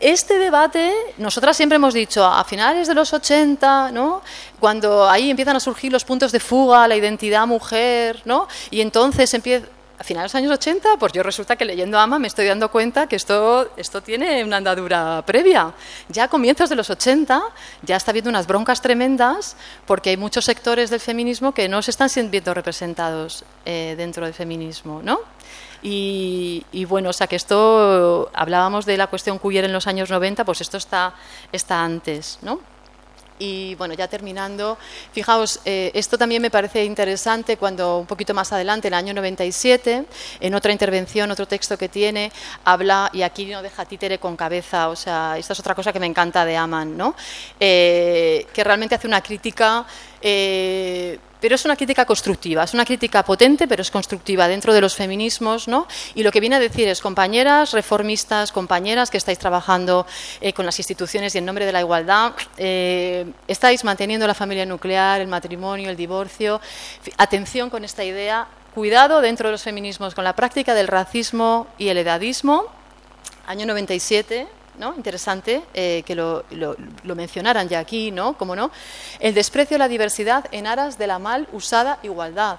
Este 0.00 0.38
debate, 0.38 0.92
nosotras 1.18 1.56
siempre 1.56 1.76
hemos 1.76 1.94
dicho, 1.94 2.24
a 2.24 2.42
finales 2.42 2.88
de 2.88 2.94
los 2.94 3.12
80, 3.12 3.92
¿no? 3.92 4.22
cuando 4.58 5.08
ahí 5.08 5.30
empiezan 5.30 5.54
a 5.54 5.60
surgir 5.60 5.92
los 5.92 6.04
puntos 6.04 6.32
de 6.32 6.40
fuga, 6.40 6.88
la 6.88 6.96
identidad 6.96 7.46
mujer, 7.46 8.20
¿no? 8.24 8.48
y 8.72 8.80
entonces 8.80 9.32
empieza 9.34 9.68
a 10.02 10.04
finales 10.04 10.32
de 10.32 10.38
los 10.40 10.42
años 10.42 10.58
80, 10.58 10.96
pues 10.98 11.12
yo 11.12 11.22
resulta 11.22 11.54
que 11.54 11.64
leyendo 11.64 11.96
AMA 11.96 12.18
me 12.18 12.26
estoy 12.26 12.46
dando 12.46 12.72
cuenta 12.72 13.06
que 13.06 13.14
esto, 13.14 13.70
esto 13.76 14.02
tiene 14.02 14.42
una 14.42 14.56
andadura 14.56 15.22
previa. 15.24 15.72
Ya 16.08 16.24
a 16.24 16.28
comienzos 16.28 16.68
de 16.68 16.74
los 16.74 16.90
80 16.90 17.40
ya 17.82 17.96
está 17.96 18.10
habiendo 18.10 18.28
unas 18.28 18.48
broncas 18.48 18.82
tremendas 18.82 19.56
porque 19.86 20.10
hay 20.10 20.16
muchos 20.16 20.44
sectores 20.44 20.90
del 20.90 20.98
feminismo 20.98 21.54
que 21.54 21.68
no 21.68 21.80
se 21.82 21.92
están 21.92 22.08
viendo 22.32 22.52
representados 22.52 23.44
eh, 23.64 23.94
dentro 23.96 24.24
del 24.24 24.34
feminismo, 24.34 25.00
¿no? 25.04 25.20
Y, 25.84 26.84
bueno, 26.88 27.10
o 27.10 27.12
sea 27.12 27.28
que 27.28 27.36
esto, 27.36 28.28
hablábamos 28.34 28.86
de 28.86 28.96
la 28.96 29.06
cuestión 29.06 29.38
queer 29.38 29.64
en 29.64 29.72
los 29.72 29.86
años 29.86 30.10
90, 30.10 30.44
pues 30.44 30.60
esto 30.60 30.78
está, 30.78 31.14
está 31.52 31.82
antes, 31.82 32.38
¿no? 32.42 32.60
Y 33.42 33.74
bueno, 33.74 33.94
ya 33.94 34.06
terminando, 34.06 34.78
fijaos, 35.10 35.58
eh, 35.64 35.90
esto 35.94 36.16
también 36.16 36.40
me 36.40 36.48
parece 36.48 36.84
interesante 36.84 37.56
cuando 37.56 37.98
un 37.98 38.06
poquito 38.06 38.34
más 38.34 38.52
adelante, 38.52 38.86
en 38.86 38.94
el 38.94 38.98
año 38.98 39.14
97, 39.14 40.04
en 40.38 40.54
otra 40.54 40.70
intervención, 40.70 41.28
otro 41.28 41.48
texto 41.48 41.76
que 41.76 41.88
tiene, 41.88 42.30
habla, 42.64 43.10
y 43.12 43.22
aquí 43.22 43.46
no 43.46 43.60
deja 43.60 43.84
títere 43.84 44.18
con 44.18 44.36
cabeza, 44.36 44.90
o 44.90 44.94
sea, 44.94 45.36
esta 45.36 45.54
es 45.54 45.58
otra 45.58 45.74
cosa 45.74 45.92
que 45.92 45.98
me 45.98 46.06
encanta 46.06 46.44
de 46.44 46.56
Aman, 46.56 46.96
¿no? 46.96 47.16
Eh, 47.58 48.46
que 48.54 48.62
realmente 48.62 48.94
hace 48.94 49.08
una 49.08 49.20
crítica. 49.20 49.84
Eh, 50.22 51.18
pero 51.42 51.56
es 51.56 51.64
una 51.64 51.74
crítica 51.74 52.04
constructiva, 52.04 52.62
es 52.62 52.72
una 52.72 52.84
crítica 52.84 53.24
potente, 53.24 53.66
pero 53.66 53.82
es 53.82 53.90
constructiva 53.90 54.46
dentro 54.46 54.72
de 54.72 54.80
los 54.80 54.94
feminismos, 54.94 55.66
¿no? 55.66 55.88
Y 56.14 56.22
lo 56.22 56.30
que 56.30 56.38
viene 56.38 56.54
a 56.54 56.60
decir 56.60 56.86
es, 56.86 57.00
compañeras 57.00 57.72
reformistas, 57.72 58.52
compañeras 58.52 59.10
que 59.10 59.16
estáis 59.18 59.40
trabajando 59.40 60.06
eh, 60.40 60.52
con 60.52 60.64
las 60.64 60.78
instituciones 60.78 61.34
y 61.34 61.38
en 61.38 61.44
nombre 61.44 61.66
de 61.66 61.72
la 61.72 61.80
igualdad, 61.80 62.34
eh, 62.58 63.26
estáis 63.48 63.82
manteniendo 63.82 64.24
la 64.28 64.34
familia 64.34 64.64
nuclear, 64.64 65.20
el 65.20 65.26
matrimonio, 65.26 65.90
el 65.90 65.96
divorcio. 65.96 66.60
Atención 67.18 67.70
con 67.70 67.84
esta 67.84 68.04
idea, 68.04 68.46
cuidado 68.72 69.20
dentro 69.20 69.48
de 69.48 69.52
los 69.52 69.62
feminismos 69.64 70.14
con 70.14 70.22
la 70.22 70.36
práctica 70.36 70.74
del 70.74 70.86
racismo 70.86 71.66
y 71.76 71.88
el 71.88 71.98
edadismo. 71.98 72.66
Año 73.48 73.66
97, 73.66 74.46
¿no? 74.78 74.94
interesante 74.94 75.62
eh, 75.74 76.02
que 76.06 76.14
lo, 76.14 76.44
mencionaran 77.14 77.68
ya 77.68 77.78
aquí, 77.78 78.10
¿no? 78.10 78.36
¿Cómo 78.38 78.56
no? 78.56 78.70
El 79.20 79.34
desprecio 79.34 79.76
a 79.76 79.78
la 79.78 79.88
diversidad 79.88 80.46
en 80.52 80.66
aras 80.66 80.98
de 80.98 81.06
la 81.06 81.18
mal 81.18 81.48
usada 81.52 81.98
igualdad. 82.02 82.58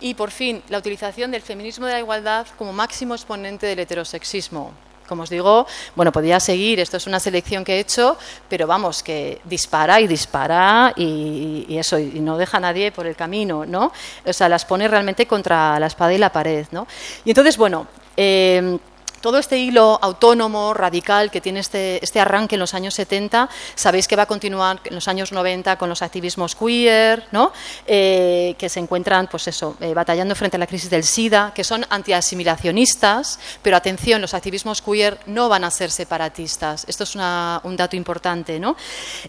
Y 0.00 0.14
por 0.14 0.30
fin, 0.30 0.62
la 0.68 0.78
utilización 0.78 1.30
del 1.30 1.42
feminismo 1.42 1.86
de 1.86 1.92
la 1.92 1.98
igualdad 1.98 2.46
como 2.56 2.72
máximo 2.72 3.14
exponente 3.14 3.66
del 3.66 3.80
heterosexismo. 3.80 4.72
Como 5.08 5.22
os 5.22 5.30
digo, 5.30 5.66
bueno, 5.96 6.12
podría 6.12 6.38
seguir, 6.38 6.80
esto 6.80 6.98
es 6.98 7.06
una 7.06 7.18
selección 7.18 7.64
que 7.64 7.76
he 7.76 7.80
hecho, 7.80 8.18
pero 8.46 8.66
vamos, 8.66 9.02
que 9.02 9.40
dispara 9.44 10.00
y 10.00 10.06
dispara 10.06 10.92
y, 10.94 11.78
eso, 11.78 11.98
y 11.98 12.20
no 12.20 12.36
deja 12.36 12.58
a 12.58 12.60
nadie 12.60 12.92
por 12.92 13.06
el 13.06 13.16
camino, 13.16 13.64
¿no? 13.64 13.90
O 14.26 14.32
sea, 14.34 14.50
las 14.50 14.66
pone 14.66 14.86
realmente 14.86 15.26
contra 15.26 15.80
la 15.80 15.86
espada 15.86 16.12
y 16.12 16.18
la 16.18 16.30
pared, 16.30 16.66
¿no? 16.72 16.86
Y 17.24 17.30
entonces, 17.30 17.56
bueno, 17.56 17.86
eh, 18.18 18.78
todo 19.20 19.38
este 19.38 19.58
hilo 19.58 19.98
autónomo, 20.02 20.74
radical, 20.74 21.30
que 21.30 21.40
tiene 21.40 21.60
este, 21.60 22.02
este, 22.02 22.20
arranque 22.20 22.56
en 22.56 22.60
los 22.60 22.74
años 22.74 22.94
70, 22.94 23.48
sabéis 23.74 24.08
que 24.08 24.16
va 24.16 24.24
a 24.24 24.26
continuar 24.26 24.80
en 24.84 24.94
los 24.94 25.08
años 25.08 25.32
90 25.32 25.76
con 25.76 25.88
los 25.88 26.02
activismos 26.02 26.54
queer, 26.54 27.26
¿no? 27.32 27.52
Eh, 27.86 28.54
que 28.58 28.68
se 28.68 28.80
encuentran 28.80 29.28
pues 29.28 29.48
eso, 29.48 29.76
eh, 29.80 29.94
batallando 29.94 30.34
frente 30.34 30.56
a 30.56 30.60
la 30.60 30.66
crisis 30.66 30.90
del 30.90 31.04
SIDA, 31.04 31.52
que 31.54 31.64
son 31.64 31.84
antiasimilacionistas, 31.90 33.38
pero 33.62 33.76
atención, 33.76 34.20
los 34.20 34.34
activismos 34.34 34.82
queer 34.82 35.18
no 35.26 35.48
van 35.48 35.64
a 35.64 35.70
ser 35.70 35.90
separatistas. 35.90 36.84
Esto 36.88 37.04
es 37.04 37.14
un 37.14 37.76
dato 37.76 37.96
importante. 37.96 38.58
¿no? 38.58 38.76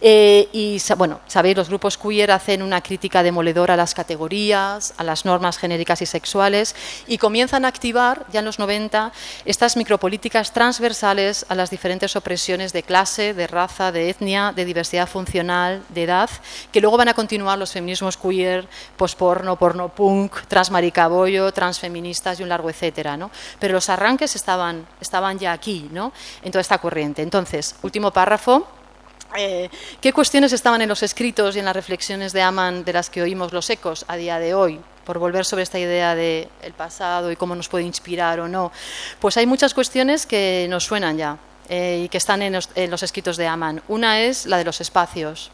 Eh, 0.01 0.47
y 0.53 0.81
bueno, 0.97 1.19
sabéis, 1.27 1.57
los 1.57 1.69
grupos 1.69 1.97
queer 1.97 2.31
hacen 2.31 2.61
una 2.61 2.81
crítica 2.81 3.23
demoledora 3.23 3.73
a 3.73 3.77
las 3.77 3.93
categorías, 3.93 4.93
a 4.97 5.03
las 5.03 5.25
normas 5.25 5.57
genéricas 5.57 6.01
y 6.01 6.05
sexuales, 6.05 6.75
y 7.07 7.17
comienzan 7.17 7.65
a 7.65 7.67
activar 7.67 8.25
ya 8.31 8.39
en 8.39 8.45
los 8.45 8.59
90 8.59 9.11
estas 9.45 9.75
micropolíticas 9.79 10.53
transversales 10.53 11.45
a 11.49 11.55
las 11.55 11.71
diferentes 11.71 12.15
opresiones 12.15 12.73
de 12.73 12.83
clase, 12.83 13.33
de 13.33 13.47
raza, 13.47 13.91
de 13.91 14.09
etnia, 14.09 14.53
de 14.55 14.65
diversidad 14.65 15.07
funcional, 15.07 15.81
de 15.89 16.03
edad, 16.03 16.29
que 16.71 16.81
luego 16.81 16.97
van 16.97 17.07
a 17.07 17.13
continuar 17.13 17.57
los 17.57 17.71
feminismos 17.71 18.17
queer, 18.17 18.67
posporno, 18.97 19.55
porno 19.55 19.89
punk, 19.89 20.35
transmaricabollo, 20.47 21.51
transfeministas 21.53 22.39
y 22.39 22.43
un 22.43 22.49
largo 22.49 22.69
etcétera. 22.69 23.17
¿no? 23.17 23.31
Pero 23.57 23.73
los 23.73 23.89
arranques 23.89 24.35
estaban, 24.35 24.85
estaban 25.01 25.39
ya 25.39 25.53
aquí, 25.53 25.89
¿no? 25.91 26.11
en 26.43 26.51
toda 26.51 26.61
esta 26.61 26.77
corriente. 26.77 27.21
Entonces, 27.21 27.75
último 27.81 28.11
párrafo. 28.11 28.67
Eh, 29.37 29.69
¿Qué 30.01 30.11
cuestiones 30.11 30.53
estaban 30.53 30.81
en 30.81 30.89
los 30.89 31.03
escritos 31.03 31.55
y 31.55 31.59
en 31.59 31.65
las 31.65 31.75
reflexiones 31.75 32.33
de 32.33 32.41
Aman 32.41 32.83
de 32.83 32.93
las 32.93 33.09
que 33.09 33.21
oímos 33.21 33.53
los 33.53 33.69
ecos 33.69 34.03
a 34.07 34.17
día 34.17 34.39
de 34.39 34.53
hoy? 34.53 34.79
Por 35.09 35.17
volver 35.17 35.43
sobre 35.43 35.63
esta 35.63 35.79
idea 35.79 36.13
del 36.13 36.73
pasado 36.77 37.31
y 37.31 37.35
cómo 37.35 37.55
nos 37.55 37.67
puede 37.67 37.83
inspirar 37.83 38.39
o 38.41 38.47
no, 38.47 38.71
pues 39.19 39.37
hay 39.37 39.47
muchas 39.47 39.73
cuestiones 39.73 40.27
que 40.27 40.67
nos 40.69 40.83
suenan 40.83 41.17
ya 41.17 41.35
eh, 41.67 42.03
y 42.05 42.09
que 42.09 42.19
están 42.19 42.43
en 42.43 42.53
los, 42.53 43.01
escritos 43.01 43.35
de 43.35 43.47
Aman. 43.47 43.81
Una 43.87 44.19
es 44.19 44.45
la 44.45 44.59
de 44.59 44.65
los 44.65 44.81
espacios 44.81 45.49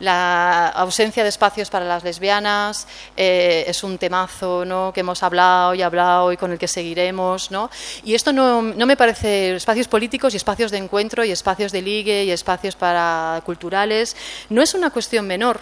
la 0.00 0.68
ausencia 0.68 1.22
de 1.22 1.28
espacios 1.28 1.68
para 1.68 1.84
las 1.84 2.02
lesbianas 2.02 2.88
eh, 3.18 3.64
es 3.66 3.84
un 3.84 3.98
temazo 3.98 4.64
¿no? 4.64 4.92
que 4.94 5.00
hemos 5.00 5.22
hablado 5.22 5.74
y 5.74 5.82
hablado 5.82 6.32
y 6.32 6.38
con 6.38 6.50
el 6.50 6.58
que 6.58 6.66
seguiremos. 6.66 7.50
¿no? 7.50 7.70
Y 8.02 8.14
esto 8.14 8.32
no, 8.32 8.62
no, 8.62 8.86
me 8.86 8.96
parece 8.96 9.54
espacios 9.54 9.86
políticos 9.88 10.32
y 10.32 10.38
espacios 10.38 10.70
de 10.70 10.78
encuentro 10.78 11.22
y 11.22 11.30
espacios 11.30 11.70
de 11.70 11.82
ligue 11.82 12.24
y 12.24 12.30
espacios 12.30 12.74
para 12.74 13.42
culturales. 13.44 14.16
No 14.48 14.62
es 14.62 14.72
una 14.72 14.90
cuestión 14.90 15.26
menor 15.26 15.60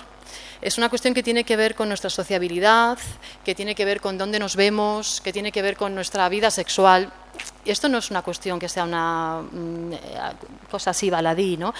es 0.60 0.76
una 0.76 0.88
cuestión 0.88 1.14
que 1.14 1.22
tiene 1.22 1.44
que 1.44 1.56
ver 1.56 1.74
con 1.74 1.88
nuestra 1.88 2.10
sociabilidad, 2.10 2.98
que 3.44 3.54
tiene 3.54 3.74
que 3.74 3.84
ver 3.84 4.00
con 4.00 4.18
dónde 4.18 4.38
nos 4.38 4.56
vemos, 4.56 5.20
que 5.20 5.32
tiene 5.32 5.52
que 5.52 5.62
ver 5.62 5.76
con 5.76 5.94
nuestra 5.94 6.28
vida 6.28 6.50
sexual. 6.50 7.12
Y 7.64 7.70
esto 7.70 7.88
no 7.88 7.98
es 7.98 8.10
una 8.10 8.22
cuestión 8.22 8.58
que 8.58 8.68
sea 8.68 8.84
una 8.84 9.42
mm, 9.42 9.92
eh, 9.92 9.98
cosa 10.70 10.90
así 10.90 11.10
baladí, 11.10 11.56
¿no? 11.56 11.72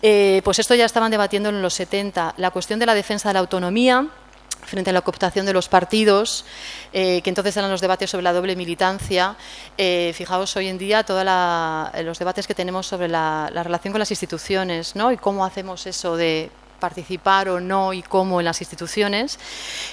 Eh, 0.00 0.40
pues 0.44 0.58
esto 0.58 0.74
ya 0.74 0.86
estaban 0.86 1.10
debatiendo 1.10 1.50
en 1.50 1.60
los 1.60 1.74
70. 1.74 2.34
La 2.38 2.50
cuestión 2.50 2.78
de 2.78 2.86
la 2.86 2.94
defensa 2.94 3.28
de 3.28 3.34
la 3.34 3.40
autonomía 3.40 4.08
frente 4.64 4.90
a 4.90 4.92
la 4.92 5.00
cooptación 5.00 5.44
de 5.44 5.52
los 5.52 5.68
partidos, 5.68 6.46
eh, 6.92 7.20
que 7.22 7.28
entonces 7.28 7.56
eran 7.56 7.70
los 7.70 7.80
debates 7.80 8.08
sobre 8.08 8.22
la 8.22 8.32
doble 8.32 8.54
militancia. 8.54 9.36
fijaos 9.76 10.56
hoy 10.56 10.68
en 10.68 10.78
día 10.78 11.02
todos 11.02 11.24
los 12.04 12.18
debates 12.18 12.46
que 12.46 12.54
tenemos 12.54 12.86
sobre 12.86 13.08
la, 13.08 13.50
la, 13.52 13.64
relación 13.64 13.92
con 13.92 13.98
las 13.98 14.12
instituciones 14.12 14.94
¿no? 14.94 15.10
y 15.10 15.16
cómo 15.16 15.44
hacemos 15.44 15.84
eso 15.86 16.16
de 16.16 16.48
participar 16.82 17.48
o 17.48 17.60
no 17.60 17.92
y 17.92 18.02
cómo 18.02 18.40
en 18.40 18.44
las 18.44 18.60
instituciones, 18.60 19.38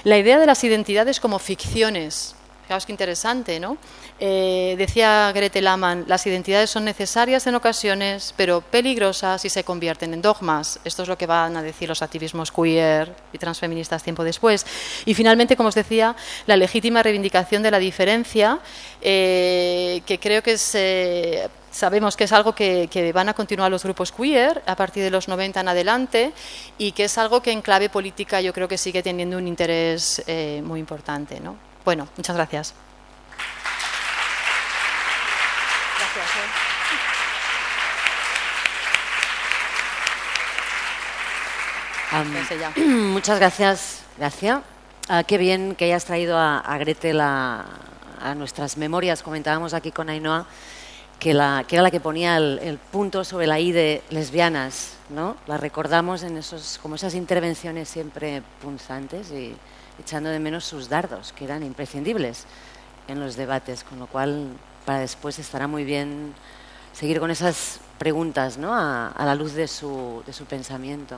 la 0.03 0.17
idea 0.17 0.39
de 0.39 0.47
las 0.47 0.63
identidades 0.63 1.19
como 1.19 1.37
ficciones. 1.37 2.35
Fijaos 2.63 2.85
qué 2.87 2.91
interesante, 2.91 3.59
¿no? 3.59 3.77
Eh, 4.19 4.75
decía 4.77 5.31
Grete 5.31 5.61
Laman, 5.61 6.05
las 6.07 6.25
identidades 6.25 6.69
son 6.69 6.85
necesarias 6.85 7.45
en 7.45 7.53
ocasiones, 7.55 8.33
pero 8.37 8.61
peligrosas 8.61 9.45
y 9.45 9.49
se 9.49 9.63
convierten 9.63 10.13
en 10.13 10.21
dogmas. 10.21 10.79
Esto 10.83 11.03
es 11.03 11.09
lo 11.09 11.17
que 11.17 11.27
van 11.27 11.57
a 11.57 11.61
decir 11.61 11.87
los 11.87 12.01
activismos 12.01 12.51
queer 12.51 13.15
y 13.33 13.37
transfeministas 13.37 14.03
tiempo 14.03 14.23
después. 14.23 14.65
Y 15.05 15.13
finalmente, 15.13 15.55
como 15.55 15.69
os 15.69 15.75
decía, 15.75 16.15
la 16.47 16.57
legítima 16.57 17.03
reivindicación 17.03 17.61
de 17.63 17.71
la 17.71 17.79
diferencia, 17.79 18.59
eh, 19.01 20.01
que 20.05 20.19
creo 20.19 20.41
que 20.41 20.53
es 20.53 20.75
eh, 20.75 21.49
Sabemos 21.71 22.17
que 22.17 22.23
es 22.23 22.31
algo 22.31 22.53
que, 22.53 23.11
van 23.13 23.29
a 23.29 23.33
continuar 23.33 23.69
los 23.69 23.83
grupos 23.83 24.11
queer 24.11 24.63
a 24.65 24.75
partir 24.75 25.03
de 25.03 25.11
los 25.11 25.27
90 25.27 25.59
en 25.59 25.67
adelante 25.67 26.33
y 26.77 26.91
que 26.93 27.05
es 27.05 27.17
algo 27.17 27.41
que 27.41 27.51
en 27.51 27.61
clave 27.61 27.89
política 27.89 28.41
yo 28.41 28.53
creo 28.53 28.67
que 28.67 28.77
sigue 28.77 29.03
teniendo 29.03 29.37
un 29.37 29.47
interés 29.47 30.23
eh, 30.27 30.61
muy 30.63 30.79
importante. 30.79 31.39
¿no? 31.39 31.55
Bueno, 31.85 32.07
muchas 32.17 32.35
gracias. 32.35 32.73
gracias 42.09 42.75
muchas 42.77 43.39
gracias, 43.39 44.01
Gracia. 44.17 44.63
Ah, 45.07 45.23
qué 45.23 45.37
bien 45.37 45.75
que 45.75 45.85
hayas 45.85 46.05
traído 46.05 46.37
a, 46.37 46.59
a 46.59 46.77
Gretel 46.79 47.21
a, 47.21 47.65
a 48.19 48.35
nuestras 48.35 48.77
memorias. 48.77 49.21
Comentábamos 49.21 49.73
aquí 49.73 49.91
con 49.91 50.09
Ainhoa 50.09 50.45
que, 51.19 51.33
la, 51.33 51.65
que 51.67 51.75
era 51.75 51.83
la 51.83 51.91
que 51.91 51.99
ponía 51.99 52.37
el, 52.37 52.79
punto 52.91 53.23
sobre 53.23 53.45
la 53.45 53.59
I 53.59 53.71
de 53.71 54.01
lesbianas, 54.09 54.95
¿no? 55.09 55.35
La 55.47 55.57
recordamos 55.57 56.23
en 56.23 56.37
esos, 56.37 56.79
como 56.81 56.95
esas 56.95 57.13
intervenciones 57.13 57.89
siempre 57.89 58.41
punzantes 58.61 59.31
y 59.31 59.55
echando 59.99 60.29
de 60.29 60.39
menos 60.39 60.63
sus 60.63 60.87
dardos, 60.87 61.33
que 61.33 61.43
eran 61.43 61.63
imprescindibles 61.63 62.45
en 63.07 63.19
los 63.19 63.35
debates, 63.35 63.83
con 63.83 63.99
lo 63.99 64.07
cual 64.07 64.47
para 64.85 64.99
después 64.99 65.37
estará 65.39 65.67
muy 65.67 65.83
bien 65.83 66.33
seguir 66.93 67.19
con 67.19 67.31
esas 67.31 67.81
preguntas 67.97 68.57
¿no? 68.57 68.73
a, 68.73 69.09
a 69.09 69.25
la 69.25 69.35
luz 69.35 69.53
de 69.53 69.67
su, 69.67 70.23
de 70.25 70.31
su 70.31 70.45
pensamiento. 70.45 71.17